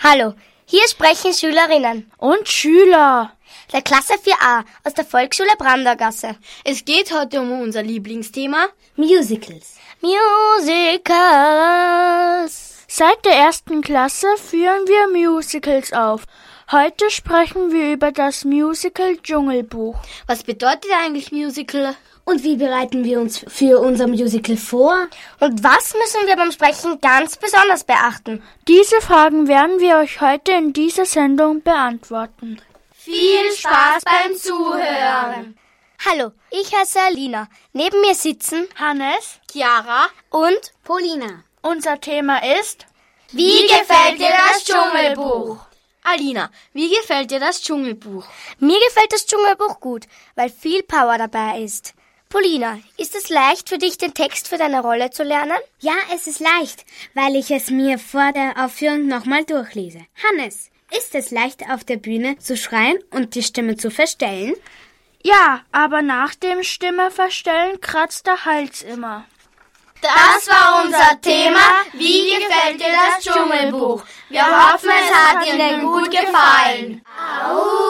Hallo, 0.00 0.34
hier 0.66 0.86
sprechen 0.86 1.34
Schülerinnen 1.34 2.12
und 2.16 2.48
Schüler 2.48 3.32
der 3.72 3.82
Klasse 3.82 4.12
4a 4.14 4.64
aus 4.84 4.94
der 4.94 5.04
Volksschule 5.04 5.50
Brandergasse. 5.58 6.36
Es 6.62 6.84
geht 6.84 7.12
heute 7.12 7.40
um 7.40 7.60
unser 7.60 7.82
Lieblingsthema 7.82 8.68
Musicals. 8.94 9.79
Musicals. 10.02 11.10
Seit 12.88 13.22
der 13.26 13.34
ersten 13.34 13.82
Klasse 13.82 14.28
führen 14.38 14.88
wir 14.88 15.08
Musicals 15.08 15.92
auf. 15.92 16.22
Heute 16.72 17.10
sprechen 17.10 17.70
wir 17.70 17.92
über 17.92 18.10
das 18.10 18.46
Musical 18.46 19.18
Dschungelbuch. 19.18 19.96
Was 20.26 20.42
bedeutet 20.42 20.90
eigentlich 21.04 21.32
Musical? 21.32 21.94
Und 22.24 22.42
wie 22.44 22.56
bereiten 22.56 23.04
wir 23.04 23.20
uns 23.20 23.44
für 23.46 23.78
unser 23.78 24.06
Musical 24.06 24.56
vor? 24.56 25.08
Und 25.38 25.62
was 25.62 25.92
müssen 25.94 26.26
wir 26.26 26.36
beim 26.36 26.52
Sprechen 26.52 26.98
ganz 27.00 27.36
besonders 27.36 27.84
beachten? 27.84 28.42
Diese 28.68 29.02
Fragen 29.02 29.48
werden 29.48 29.80
wir 29.80 29.98
euch 29.98 30.22
heute 30.22 30.52
in 30.52 30.72
dieser 30.72 31.04
Sendung 31.04 31.62
beantworten. 31.62 32.58
Viel 32.92 33.52
Spaß 33.54 34.02
beim 34.04 34.34
Zuhören. 34.36 35.58
Hallo, 36.02 36.30
ich 36.50 36.74
heiße 36.74 36.98
Alina. 36.98 37.46
Neben 37.74 38.00
mir 38.00 38.14
sitzen 38.14 38.66
Hannes, 38.76 39.38
Chiara 39.52 40.06
und 40.30 40.72
Polina. 40.82 41.44
Unser 41.60 42.00
Thema 42.00 42.38
ist 42.58 42.86
Wie 43.32 43.66
gefällt 43.66 44.18
dir 44.18 44.30
das 44.30 44.64
Dschungelbuch? 44.64 45.58
Alina, 46.02 46.50
wie 46.72 46.88
gefällt 46.88 47.30
dir 47.30 47.38
das 47.38 47.60
Dschungelbuch? 47.60 48.24
Mir 48.60 48.78
gefällt 48.88 49.12
das 49.12 49.26
Dschungelbuch 49.26 49.78
gut, 49.80 50.06
weil 50.36 50.48
viel 50.48 50.82
Power 50.84 51.18
dabei 51.18 51.60
ist. 51.60 51.92
Polina, 52.30 52.78
ist 52.96 53.14
es 53.14 53.28
leicht 53.28 53.68
für 53.68 53.76
dich, 53.76 53.98
den 53.98 54.14
Text 54.14 54.48
für 54.48 54.56
deine 54.56 54.80
Rolle 54.80 55.10
zu 55.10 55.22
lernen? 55.22 55.58
Ja, 55.80 55.96
es 56.14 56.26
ist 56.26 56.40
leicht, 56.40 56.86
weil 57.12 57.36
ich 57.36 57.50
es 57.50 57.68
mir 57.68 57.98
vor 57.98 58.32
der 58.32 58.54
Aufführung 58.64 59.06
nochmal 59.06 59.44
durchlese. 59.44 60.06
Hannes, 60.24 60.70
ist 60.96 61.14
es 61.14 61.30
leicht 61.30 61.68
auf 61.68 61.84
der 61.84 61.98
Bühne 61.98 62.38
zu 62.38 62.56
schreien 62.56 62.98
und 63.10 63.34
die 63.34 63.42
Stimme 63.42 63.76
zu 63.76 63.90
verstellen? 63.90 64.54
Ja, 65.22 65.60
aber 65.70 66.02
nach 66.02 66.34
dem 66.34 66.62
Stimme 66.62 67.10
verstellen 67.10 67.80
kratzt 67.80 68.26
der 68.26 68.44
Hals 68.44 68.82
immer. 68.82 69.24
Das 70.00 70.48
war 70.48 70.82
unser 70.82 71.20
Thema. 71.20 71.60
Wie 71.92 72.30
gefällt 72.30 72.80
dir 72.80 72.86
das 72.90 73.22
Dschungelbuch? 73.22 74.02
Wir 74.30 74.46
hoffen, 74.46 74.88
es 74.88 75.14
hat 75.14 75.46
Ihnen 75.46 75.82
gut 75.82 76.10
gefallen. 76.10 77.02
Au. 77.44 77.80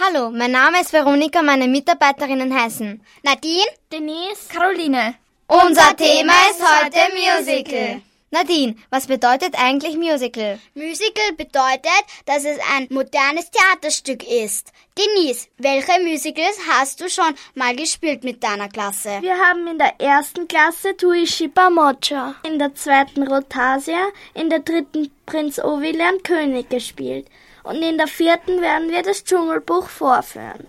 Hallo, 0.00 0.30
mein 0.30 0.50
Name 0.50 0.80
ist 0.82 0.92
Veronika, 0.92 1.40
meine 1.42 1.68
Mitarbeiterinnen 1.68 2.54
heißen 2.54 3.02
Nadine, 3.22 3.64
Denise, 3.90 4.48
Caroline. 4.48 5.14
Unser 5.46 5.96
Thema 5.96 6.34
ist 6.50 6.62
heute 6.62 7.00
Musical. 7.14 8.02
Nadine, 8.30 8.76
was 8.90 9.06
bedeutet 9.06 9.54
eigentlich 9.58 9.96
Musical? 9.96 10.58
Musical 10.74 11.32
bedeutet, 11.34 12.04
dass 12.26 12.44
es 12.44 12.58
ein 12.74 12.86
modernes 12.90 13.50
Theaterstück 13.50 14.22
ist. 14.22 14.70
Denise, 14.98 15.48
welche 15.56 15.98
Musicals 16.02 16.58
hast 16.70 17.00
du 17.00 17.08
schon 17.08 17.34
mal 17.54 17.74
gespielt 17.74 18.24
mit 18.24 18.44
deiner 18.44 18.68
Klasse? 18.68 19.22
Wir 19.22 19.38
haben 19.38 19.66
in 19.66 19.78
der 19.78 19.98
ersten 19.98 20.46
Klasse 20.46 20.94
Tuishiba 20.94 21.70
Mocha, 21.70 22.34
in 22.42 22.58
der 22.58 22.74
zweiten 22.74 23.26
Rotasia, 23.26 24.08
in 24.34 24.50
der 24.50 24.58
dritten 24.58 25.10
Prinz 25.24 25.58
Ovi 25.58 25.92
lernt 25.92 26.22
König 26.22 26.68
gespielt 26.68 27.28
und 27.62 27.76
in 27.76 27.96
der 27.96 28.08
vierten 28.08 28.60
werden 28.60 28.90
wir 28.90 29.02
das 29.02 29.24
Dschungelbuch 29.24 29.88
vorführen. 29.88 30.66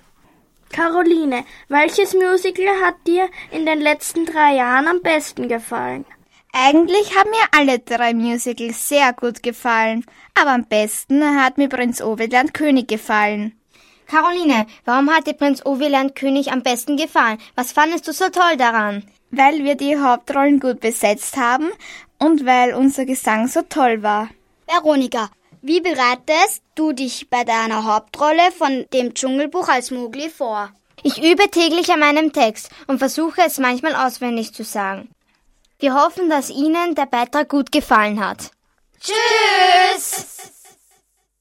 Caroline, 0.71 1.43
welches 1.67 2.13
Musical 2.13 2.85
hat 2.85 2.95
dir 3.05 3.27
in 3.51 3.65
den 3.65 3.81
letzten 3.81 4.25
drei 4.25 4.55
Jahren 4.55 4.87
am 4.87 5.01
besten 5.01 5.49
gefallen? 5.49 6.05
Eigentlich 6.51 7.15
haben 7.15 7.29
mir 7.29 7.47
alle 7.57 7.79
drei 7.79 8.13
Musicals 8.13 8.89
sehr 8.89 9.13
gut 9.13 9.43
gefallen, 9.43 10.05
aber 10.33 10.51
am 10.51 10.65
besten 10.65 11.23
hat 11.39 11.57
mir 11.57 11.69
Prinz 11.69 12.01
Oveland 12.01 12.53
König 12.53 12.87
gefallen. 12.87 13.53
Caroline, 14.07 14.65
warum 14.85 15.09
hat 15.11 15.27
dir 15.27 15.35
Prinz 15.35 15.63
Oveland 15.65 16.15
König 16.15 16.51
am 16.51 16.63
besten 16.63 16.97
gefallen? 16.97 17.37
Was 17.55 17.71
fandest 17.71 18.07
du 18.07 18.13
so 18.13 18.29
toll 18.29 18.57
daran? 18.57 19.03
Weil 19.29 19.63
wir 19.63 19.75
die 19.75 19.97
Hauptrollen 19.97 20.59
gut 20.59 20.79
besetzt 20.79 21.37
haben 21.37 21.69
und 22.17 22.45
weil 22.45 22.73
unser 22.73 23.05
Gesang 23.05 23.47
so 23.47 23.61
toll 23.61 24.01
war. 24.01 24.29
Veronika, 24.65 25.29
wie 25.61 25.81
bereitest 25.81 26.63
du 26.73 26.93
dich 26.93 27.29
bei 27.29 27.43
deiner 27.43 27.83
Hauptrolle 27.83 28.51
von 28.57 28.85
dem 28.93 29.13
Dschungelbuch 29.13 29.69
als 29.69 29.91
Mowgli 29.91 30.29
vor? 30.29 30.71
Ich 31.03 31.21
übe 31.23 31.49
täglich 31.51 31.91
an 31.91 31.99
meinem 31.99 32.33
Text 32.33 32.69
und 32.87 32.97
versuche 32.97 33.41
es 33.45 33.59
manchmal 33.59 33.95
auswendig 33.95 34.53
zu 34.53 34.63
sagen. 34.63 35.09
Wir 35.81 35.93
hoffen, 35.93 36.29
dass 36.29 36.49
Ihnen 36.49 36.93
der 36.93 37.05
Beitrag 37.05 37.47
gut 37.47 37.71
gefallen 37.71 38.19
hat. 38.19 38.51
Tschüss! 38.99 40.25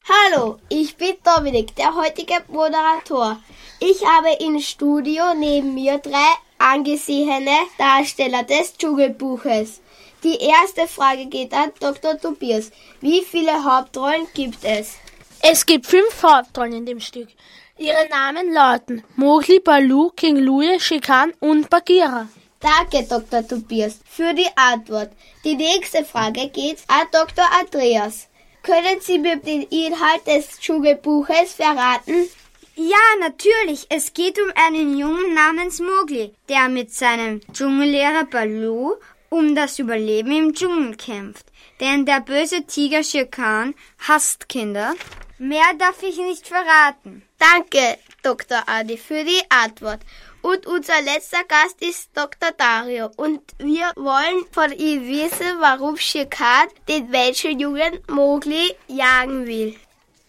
Hallo, 0.09 0.59
ich 0.69 0.97
bin 0.97 1.17
Dominik, 1.25 1.75
der 1.75 1.93
heutige 1.97 2.35
Moderator. 2.47 3.43
Ich 3.81 4.07
habe 4.07 4.29
im 4.39 4.61
Studio 4.61 5.35
neben 5.37 5.75
mir 5.75 5.99
drei 5.99 6.31
angesehene 6.57 7.57
Darsteller 7.79 8.45
des 8.45 8.77
Dschungelbuches. 8.77 9.81
Die 10.23 10.39
erste 10.39 10.87
Frage 10.87 11.27
geht 11.27 11.53
an 11.53 11.73
Dr. 11.81 12.17
Tobias. 12.17 12.71
Wie 13.01 13.23
viele 13.23 13.65
Hauptrollen 13.65 14.29
gibt 14.35 14.63
es? 14.63 14.99
Es 15.43 15.67
gibt 15.67 15.87
fünf 15.87 16.23
Hauptrollen 16.23 16.75
in 16.75 16.87
dem 16.87 17.01
Stück. 17.01 17.29
Ihre 17.77 18.09
Namen 18.09 18.53
lauten 18.53 19.03
Mowgli, 19.17 19.59
Baloo, 19.59 20.11
King 20.11 20.37
Louie, 20.37 20.79
Shikan 20.79 21.33
und 21.41 21.69
Bagheera. 21.69 22.29
Danke, 22.61 23.07
Dr. 23.09 23.47
Tobias, 23.47 24.01
für 24.05 24.35
die 24.35 24.49
Antwort. 24.57 25.11
Die 25.45 25.55
nächste 25.55 26.05
Frage 26.05 26.49
geht 26.49 26.79
an 26.89 27.07
Dr. 27.13 27.45
Andreas. 27.61 28.29
Können 28.63 29.01
Sie 29.01 29.19
mir 29.19 29.37
den 29.37 29.63
Inhalt 29.63 30.27
des 30.27 30.59
Dschungelbuches 30.59 31.55
verraten? 31.55 32.29
Ja, 32.75 32.97
natürlich. 33.21 33.87
Es 33.89 34.13
geht 34.13 34.39
um 34.41 34.51
einen 34.55 34.99
Jungen 34.99 35.35
namens 35.35 35.81
Mowgli, 35.81 36.33
der 36.49 36.69
mit 36.69 36.93
seinem 36.93 37.41
Dschungellehrer 37.53 38.25
Baloo 38.25 38.97
um 39.31 39.55
das 39.55 39.79
Überleben 39.79 40.33
im 40.33 40.55
Dschungel 40.55 40.97
kämpft. 40.97 41.47
Denn 41.81 42.07
der 42.07 42.21
böse 42.21 42.65
Tiger 42.67 43.03
Shere 43.03 43.27
Khan 43.27 43.75
hasst 44.07 44.49
Kinder. 44.49 44.95
Mehr 45.39 45.75
darf 45.79 46.03
ich 46.03 46.19
nicht 46.19 46.49
verraten. 46.49 47.23
Danke, 47.39 47.99
Dr. 48.23 48.63
Adi, 48.67 48.97
für 48.97 49.25
die 49.25 49.43
Antwort. 49.49 50.01
Und 50.43 50.67
unser 50.67 51.01
letzter 51.03 51.45
Gast 51.45 51.81
ist 51.81 52.11
Dr. 52.15 52.53
Dario. 52.57 53.11
Und 53.17 53.43
wir 53.59 53.93
wollen 53.97 54.45
von 54.53 54.73
ihm 54.73 55.07
wissen, 55.07 55.61
warum 55.61 55.97
Khan 55.97 56.69
den 56.89 57.11
Menschenjungen 57.11 58.01
Mowgli 58.09 58.75
jagen 58.87 59.47
will. 59.47 59.77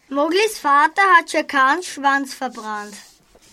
Mowglis 0.09 0.57
Vater 0.57 1.03
hat 1.17 1.29
Shere 1.29 1.43
Khans 1.43 1.85
Schwanz 1.85 2.33
verbrannt. 2.33 2.95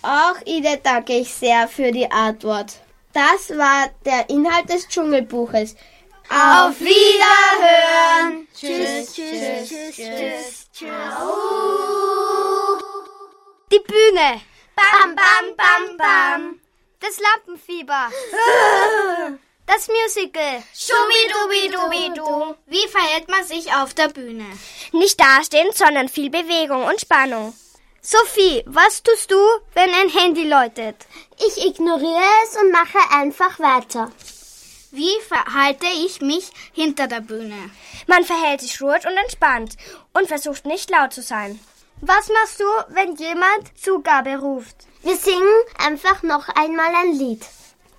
Auch 0.00 0.40
Ihnen 0.46 0.78
danke 0.82 1.18
ich 1.18 1.34
sehr 1.34 1.68
für 1.68 1.92
die 1.92 2.10
Antwort. 2.10 2.80
Das 3.12 3.50
war 3.50 3.90
der 4.04 4.28
Inhalt 4.30 4.68
des 4.70 4.88
Dschungelbuches. 4.88 5.74
Auf 6.28 6.80
Wiederhören! 6.80 8.48
Tschüss, 8.54 9.14
tschüss, 9.14 9.68
tschüss, 9.68 9.96
tschüss, 9.96 10.66
tschüss. 10.72 10.90
Die 13.70 13.80
Bühne! 13.80 14.40
Bam, 14.76 15.16
bam, 15.16 15.56
bam, 15.56 15.96
bam! 15.96 16.60
Das 17.00 17.18
Lampenfieber! 17.18 18.10
Das 19.66 19.88
Musical! 19.88 20.62
Schubidubidubidu! 20.72 22.54
Wie 22.66 22.86
verhält 22.86 23.28
man 23.28 23.42
sich 23.42 23.74
auf 23.74 23.94
der 23.94 24.08
Bühne? 24.08 24.46
Nicht 24.92 25.18
dastehen, 25.20 25.72
sondern 25.74 26.08
viel 26.08 26.30
Bewegung 26.30 26.84
und 26.84 27.00
Spannung. 27.00 27.52
Sophie, 28.00 28.62
was 28.66 29.02
tust 29.02 29.32
du, 29.32 29.36
wenn 29.74 29.92
ein 29.92 30.08
Handy 30.08 30.44
läutet? 30.44 30.94
Ich 31.44 31.66
ignoriere 31.66 32.22
es 32.44 32.56
und 32.56 32.70
mache 32.70 32.98
einfach 33.10 33.58
weiter. 33.58 34.12
Wie 34.92 35.20
verhalte 35.26 35.86
ich 36.06 36.20
mich 36.20 36.48
hinter 36.72 37.08
der 37.08 37.20
Bühne? 37.20 37.70
Man 38.06 38.22
verhält 38.22 38.60
sich 38.60 38.80
ruhig 38.80 39.04
und 39.04 39.16
entspannt 39.16 39.76
und 40.14 40.28
versucht 40.28 40.64
nicht 40.64 40.90
laut 40.90 41.12
zu 41.12 41.22
sein. 41.22 41.58
Was 42.02 42.28
machst 42.28 42.60
du, 42.60 42.64
wenn 42.88 43.16
jemand 43.16 43.78
Zugabe 43.80 44.36
ruft? 44.36 44.76
Wir 45.02 45.16
singen 45.16 45.62
einfach 45.78 46.22
noch 46.22 46.48
einmal 46.50 46.94
ein 46.94 47.12
Lied. 47.12 47.44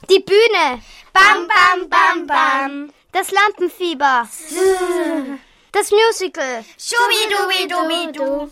Die 0.09 0.19
Bühne. 0.19 0.81
Bam, 1.13 1.47
bam, 1.47 1.89
bam, 1.89 2.27
bam. 2.27 2.93
Das 3.11 3.31
Lampenfieber. 3.31 4.29
Das 5.71 5.91
Musical. 5.91 6.63
Schubidubidubidu. 6.77 8.51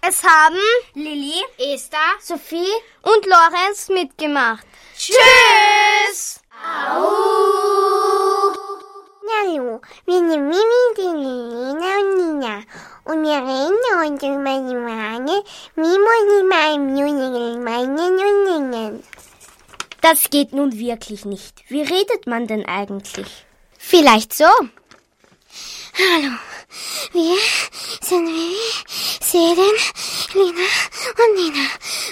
Es 0.00 0.22
haben 0.22 0.58
Lilly, 0.94 1.42
Esther, 1.58 1.98
Sophie 2.20 2.72
und 3.02 3.26
Lorenz 3.26 3.88
mitgemacht. 3.88 4.66
Tschüss! 4.96 6.40
Wir 10.06 10.18
sind 10.18 10.28
Mimi, 10.28 10.94
die 10.96 11.02
Lena 11.02 11.98
und 11.98 12.16
Nina. 12.16 12.62
Und 13.04 13.22
wir 13.22 13.36
reden 13.36 13.78
heute 14.00 14.26
über 14.26 14.56
die 14.64 14.76
Frage, 14.82 15.44
wie 15.76 15.98
muss 16.06 16.28
ich 16.36 16.44
mein 16.48 16.94
Musical 16.94 17.58
meinen 17.58 17.98
und 17.98 18.72
singen? 18.72 19.02
Das 20.00 20.30
geht 20.30 20.52
nun 20.54 20.78
wirklich 20.78 21.26
nicht. 21.26 21.64
Wie 21.68 21.82
redet 21.82 22.26
man 22.26 22.46
denn 22.46 22.64
eigentlich? 22.64 23.26
Vielleicht 23.78 24.32
so. 24.32 24.46
Hallo, 25.96 26.32
Wir 27.12 27.36
sind 28.00 28.26
Vivi, 28.26 28.56
Selin, 29.20 29.76
Lina 30.32 30.68
und 31.20 31.34
Nina. 31.36 31.66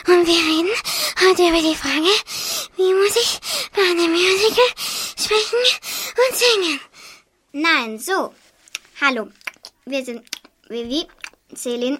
Und 0.08 0.26
wir 0.26 0.34
reden 0.34 0.70
heute 1.20 1.48
über 1.48 1.62
die 1.68 1.74
Frage, 1.74 2.12
wie 2.76 2.94
muss 2.94 3.16
ich 3.16 3.40
bei 3.74 3.82
einem 3.82 4.12
Musical 4.12 4.64
sprechen 5.16 5.58
und 6.18 6.36
singen? 6.36 6.80
Nein, 7.52 7.98
so. 7.98 8.32
Hallo, 9.00 9.28
wir 9.86 10.04
sind 10.04 10.22
Vivi, 10.72 11.06
Selin, 11.52 11.98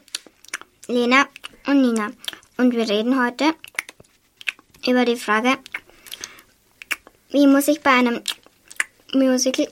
Lena 0.89 1.29
und 1.67 1.83
Nina. 1.83 2.11
Und 2.57 2.75
wir 2.75 2.89
reden 2.89 3.23
heute 3.23 3.55
über 4.87 5.05
die 5.05 5.17
Frage, 5.17 5.59
wie 7.29 7.47
muss 7.47 7.69
ich 7.69 7.83
bei 7.83 7.91
einem 7.91 8.23
Musical 9.13 9.69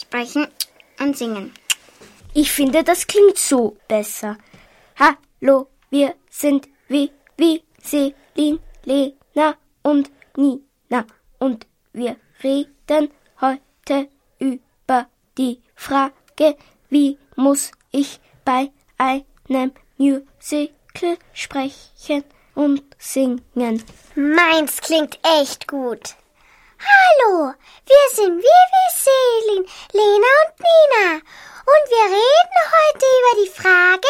sprechen 0.00 0.46
und 1.00 1.18
singen. 1.18 1.52
Ich 2.34 2.52
finde, 2.52 2.84
das 2.84 3.08
klingt 3.08 3.36
so 3.36 3.76
besser. 3.88 4.38
Hallo, 4.96 5.68
wir 5.90 6.14
sind 6.30 6.68
Vivi, 6.86 7.64
Selin, 7.82 8.60
Lena 8.84 9.56
und 9.82 10.08
Nina. 10.36 11.04
Und 11.40 11.66
wir 11.92 12.14
reden 12.44 13.10
heute 13.40 14.08
über 14.38 15.08
die 15.36 15.60
Frage, 15.74 16.56
wie 16.90 17.18
muss 17.34 17.72
ich 17.90 18.20
bei 18.46 18.70
einem 18.96 19.72
Musical 19.98 21.18
sprechen 21.34 22.24
und 22.54 22.82
singen. 22.96 23.84
Meins 24.14 24.80
klingt 24.80 25.18
echt 25.40 25.68
gut. 25.68 26.14
Hallo, 26.78 27.52
wir 27.84 28.14
sind 28.14 28.38
Vivi, 28.38 28.86
Selin, 28.94 29.66
Lena 29.92 30.32
und 30.42 30.60
Nina. 30.60 31.14
Und 31.16 31.90
wir 31.90 32.06
reden 32.16 32.60
heute 32.76 33.06
über 33.18 33.42
die 33.42 33.50
Frage, 33.50 34.08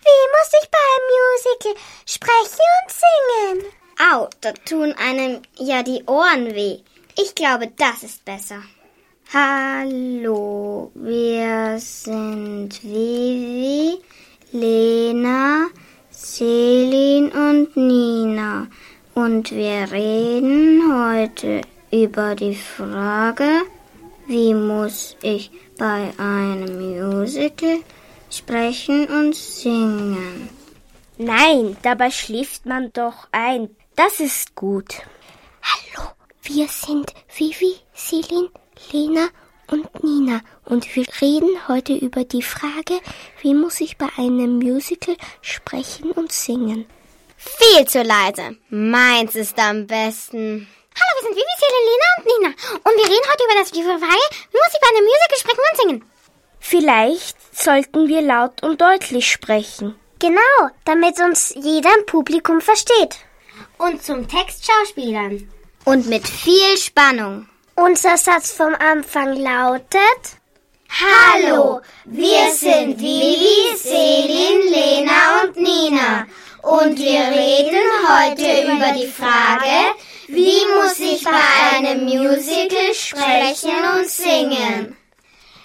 wie 0.00 0.22
muss 0.30 0.62
ich 0.62 0.70
bei 0.70 0.78
einem 0.92 1.08
Musical 1.18 1.74
sprechen 2.06 2.68
und 2.78 2.92
singen? 3.02 3.72
Au, 4.12 4.28
da 4.40 4.52
tun 4.52 4.94
einem 4.94 5.42
ja 5.58 5.82
die 5.82 6.04
Ohren 6.04 6.54
weh. 6.54 6.78
Ich 7.18 7.34
glaube, 7.34 7.68
das 7.76 8.04
ist 8.04 8.24
besser. 8.24 8.62
Hallo, 9.34 10.92
wir 10.94 11.78
sind 11.78 12.68
Vivi, 12.82 13.98
Lena, 14.52 15.68
Selin 16.10 17.32
und 17.32 17.74
Nina. 17.74 18.66
Und 19.14 19.50
wir 19.50 19.90
reden 19.90 20.82
heute 20.92 21.62
über 21.90 22.34
die 22.34 22.54
Frage, 22.54 23.62
wie 24.26 24.52
muss 24.52 25.16
ich 25.22 25.50
bei 25.78 26.12
einem 26.18 26.98
Musical 26.98 27.78
sprechen 28.28 29.06
und 29.06 29.34
singen. 29.34 30.50
Nein, 31.16 31.78
dabei 31.80 32.10
schläft 32.10 32.66
man 32.66 32.92
doch 32.92 33.28
ein. 33.32 33.70
Das 33.96 34.20
ist 34.20 34.54
gut. 34.54 35.00
Hallo, 35.62 36.10
wir 36.42 36.68
sind 36.68 37.14
Vivi, 37.34 37.76
Selin, 37.94 38.50
Lena 38.90 39.28
und 39.68 40.02
Nina 40.02 40.40
und 40.64 40.94
wir 40.96 41.04
reden 41.20 41.50
heute 41.68 41.94
über 41.94 42.24
die 42.24 42.42
Frage, 42.42 43.00
wie 43.40 43.54
muss 43.54 43.80
ich 43.80 43.96
bei 43.96 44.08
einem 44.16 44.58
Musical 44.58 45.16
sprechen 45.40 46.10
und 46.12 46.32
singen. 46.32 46.86
Viel 47.36 47.86
zu 47.86 48.02
leise. 48.02 48.56
Meins 48.68 49.34
ist 49.34 49.58
am 49.58 49.86
besten. 49.86 50.68
Hallo, 50.94 51.10
wir 51.16 51.22
sind 51.22 51.36
Vivi, 51.36 51.62
Lena 51.88 52.08
und 52.18 52.26
Nina. 52.26 52.54
Und 52.84 52.96
wir 52.96 53.04
reden 53.04 53.30
heute 53.30 53.44
über 53.44 53.60
das, 53.60 53.70
die 53.70 53.82
Frage, 53.82 53.98
wie 53.98 54.58
muss 54.58 54.74
ich 54.74 54.80
bei 54.80 54.88
einem 54.88 55.04
Musical 55.04 55.38
sprechen 55.38 55.64
und 55.70 55.80
singen? 55.80 56.12
Vielleicht 56.60 57.36
sollten 57.56 58.08
wir 58.08 58.20
laut 58.20 58.62
und 58.62 58.80
deutlich 58.80 59.30
sprechen. 59.30 59.96
Genau, 60.18 60.70
damit 60.84 61.18
uns 61.20 61.52
jeder 61.56 61.90
im 61.98 62.06
Publikum 62.06 62.60
versteht. 62.60 63.16
Und 63.78 64.02
zum 64.02 64.28
Text 64.28 64.64
schauspielern. 64.64 65.50
Und 65.84 66.06
mit 66.06 66.28
viel 66.28 66.76
Spannung. 66.76 67.48
Unser 67.74 68.18
Satz 68.18 68.52
vom 68.52 68.74
Anfang 68.74 69.34
lautet 69.34 70.38
Hallo, 70.90 71.80
wir 72.04 72.50
sind 72.50 72.98
Vivi, 73.00 73.74
Selin, 73.78 74.70
Lena 74.70 75.42
und 75.42 75.56
Nina. 75.56 76.26
Und 76.60 76.98
wir 76.98 77.20
reden 77.20 77.80
heute 78.06 78.72
über 78.72 78.92
die 78.92 79.10
Frage, 79.10 79.94
wie 80.28 80.66
muss 80.76 80.98
ich 80.98 81.24
bei 81.24 81.78
einem 81.78 82.04
Musical 82.04 82.92
sprechen 82.92 83.74
und 83.96 84.08
singen? 84.08 84.96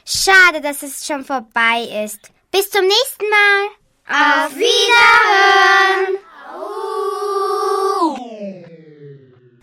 Schade, 0.05 0.61
dass 0.61 0.83
es 0.83 1.05
schon 1.05 1.25
vorbei 1.25 2.03
ist. 2.05 2.19
Bis 2.51 2.69
zum 2.69 2.85
nächsten 2.85 3.29
Mal. 3.29 4.45
Auf 4.45 4.55
Wiederhören! 4.55 6.17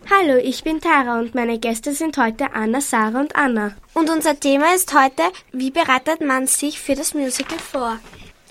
Hallo, 0.07 0.37
ich 0.37 0.63
bin 0.63 0.81
Tara 0.81 1.17
und 1.17 1.33
meine 1.33 1.57
Gäste 1.57 1.95
sind 1.95 2.15
heute 2.17 2.53
Anna, 2.53 2.79
Sarah 2.79 3.21
und 3.21 3.35
Anna. 3.35 3.75
Und 3.95 4.11
unser 4.11 4.39
Thema 4.39 4.75
ist 4.75 4.93
heute, 4.93 5.23
wie 5.51 5.71
bereitet 5.71 6.21
man 6.21 6.45
sich 6.45 6.79
für 6.79 6.93
das 6.93 7.15
Musical 7.15 7.57
vor? 7.57 7.99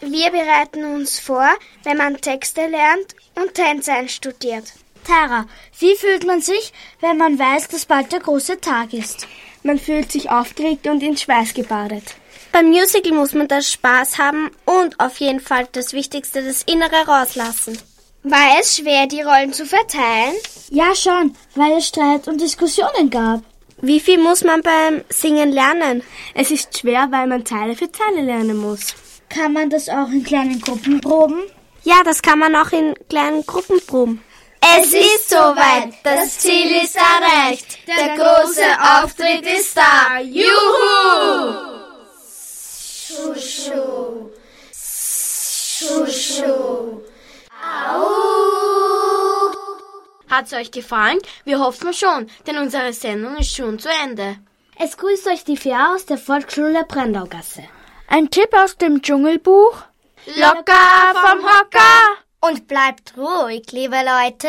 Wir 0.01 0.33
bereiten 0.33 0.85
uns 0.85 1.21
vor, 1.21 1.49
wenn 1.85 1.99
man 1.99 2.21
Texte 2.21 2.67
lernt 2.67 3.15
und 3.37 3.55
Tänze 3.55 3.93
einstudiert. 3.93 4.65
Tara, 5.07 5.47
wie 5.79 5.95
fühlt 5.95 6.27
man 6.27 6.41
sich, 6.41 6.73
wenn 7.01 7.19
man 7.19 7.39
weiß, 7.39 7.69
dass 7.69 7.87
bald 7.87 8.11
der 8.11 8.21
große 8.21 8.61
Tag 8.61 8.93
ist? 8.93 9.29
Man 9.63 9.79
fühlt 9.79 10.11
sich 10.11 10.31
aufgeregt 10.31 10.89
und 10.89 11.05
in 11.05 11.17
Schweiß 11.17 11.55
gebadet. 11.55 12.17
Beim 12.51 12.67
Musical 12.67 13.13
muss 13.13 13.33
man 13.33 13.47
das 13.47 13.71
Spaß 13.71 14.19
haben 14.19 14.51
und 14.65 14.99
auf 14.99 15.19
jeden 15.19 15.41
Fall 15.41 15.69
das 15.71 15.93
Wichtigste, 15.93 16.43
das 16.43 16.65
Innere 16.65 17.07
rauslassen. 17.07 17.79
War 18.27 18.59
es 18.59 18.77
schwer, 18.77 19.07
die 19.07 19.21
Rollen 19.21 19.53
zu 19.53 19.67
verteilen? 19.67 20.35
Ja, 20.71 20.95
schon, 20.95 21.37
weil 21.57 21.73
es 21.73 21.89
Streit 21.89 22.27
und 22.27 22.41
Diskussionen 22.41 23.11
gab. 23.11 23.43
Wie 23.83 24.01
viel 24.01 24.17
muss 24.17 24.43
man 24.43 24.63
beim 24.63 25.05
Singen 25.11 25.53
lernen? 25.53 26.03
Es 26.35 26.51
ist 26.51 26.79
schwer, 26.79 27.09
weil 27.11 27.27
man 27.27 27.45
Zeile 27.45 27.77
für 27.77 27.93
Zeile 27.93 28.23
lernen 28.23 28.57
muss. 28.57 28.95
Kann 29.29 29.53
man 29.53 29.69
das 29.69 29.91
auch 29.91 30.09
in 30.09 30.25
kleinen 30.25 30.59
Gruppen 30.59 31.03
proben? 31.03 31.43
Ja, 31.83 32.03
das 32.03 32.23
kann 32.23 32.39
man 32.39 32.57
auch 32.57 32.73
in 32.73 32.95
kleinen 33.11 33.45
Gruppen 33.45 33.79
proben. 33.87 34.25
Es 34.79 34.95
ist 34.95 35.29
soweit, 35.29 35.93
das 36.03 36.39
Ziel 36.39 36.83
ist 36.83 36.97
erreicht, 36.97 37.77
der 37.87 38.17
große 38.17 38.65
Auftritt 39.03 39.47
ist 39.47 39.77
da. 39.77 40.19
Juhu! 40.21 41.75
Schuschu, 45.77 46.41
au! 46.49 47.14
Hat's 50.29 50.53
euch 50.53 50.71
gefallen? 50.73 51.19
Wir 51.45 51.61
hoffen 51.61 51.93
schon, 51.93 52.29
denn 52.47 52.59
unsere 52.59 52.93
Sendung 52.93 53.37
ist 53.37 53.55
schon 53.55 53.79
zu 53.79 53.89
Ende. 54.03 54.37
Es 54.79 54.97
grüßt 54.97 55.29
euch 55.29 55.45
die 55.45 55.57
vier 55.57 55.93
aus 55.95 56.07
der 56.07 56.19
Volksschule 56.19 56.85
Brandaugasse. 56.89 57.63
Ein 58.09 58.31
Tipp 58.31 58.49
aus 58.53 58.77
dem 58.77 59.01
Dschungelbuch? 59.01 59.77
Locker 60.37 61.15
vom 61.15 61.39
Hocker! 61.45 62.19
Und 62.41 62.67
bleibt 62.67 63.17
ruhig, 63.17 63.71
liebe 63.71 63.97
Leute. 63.97 64.49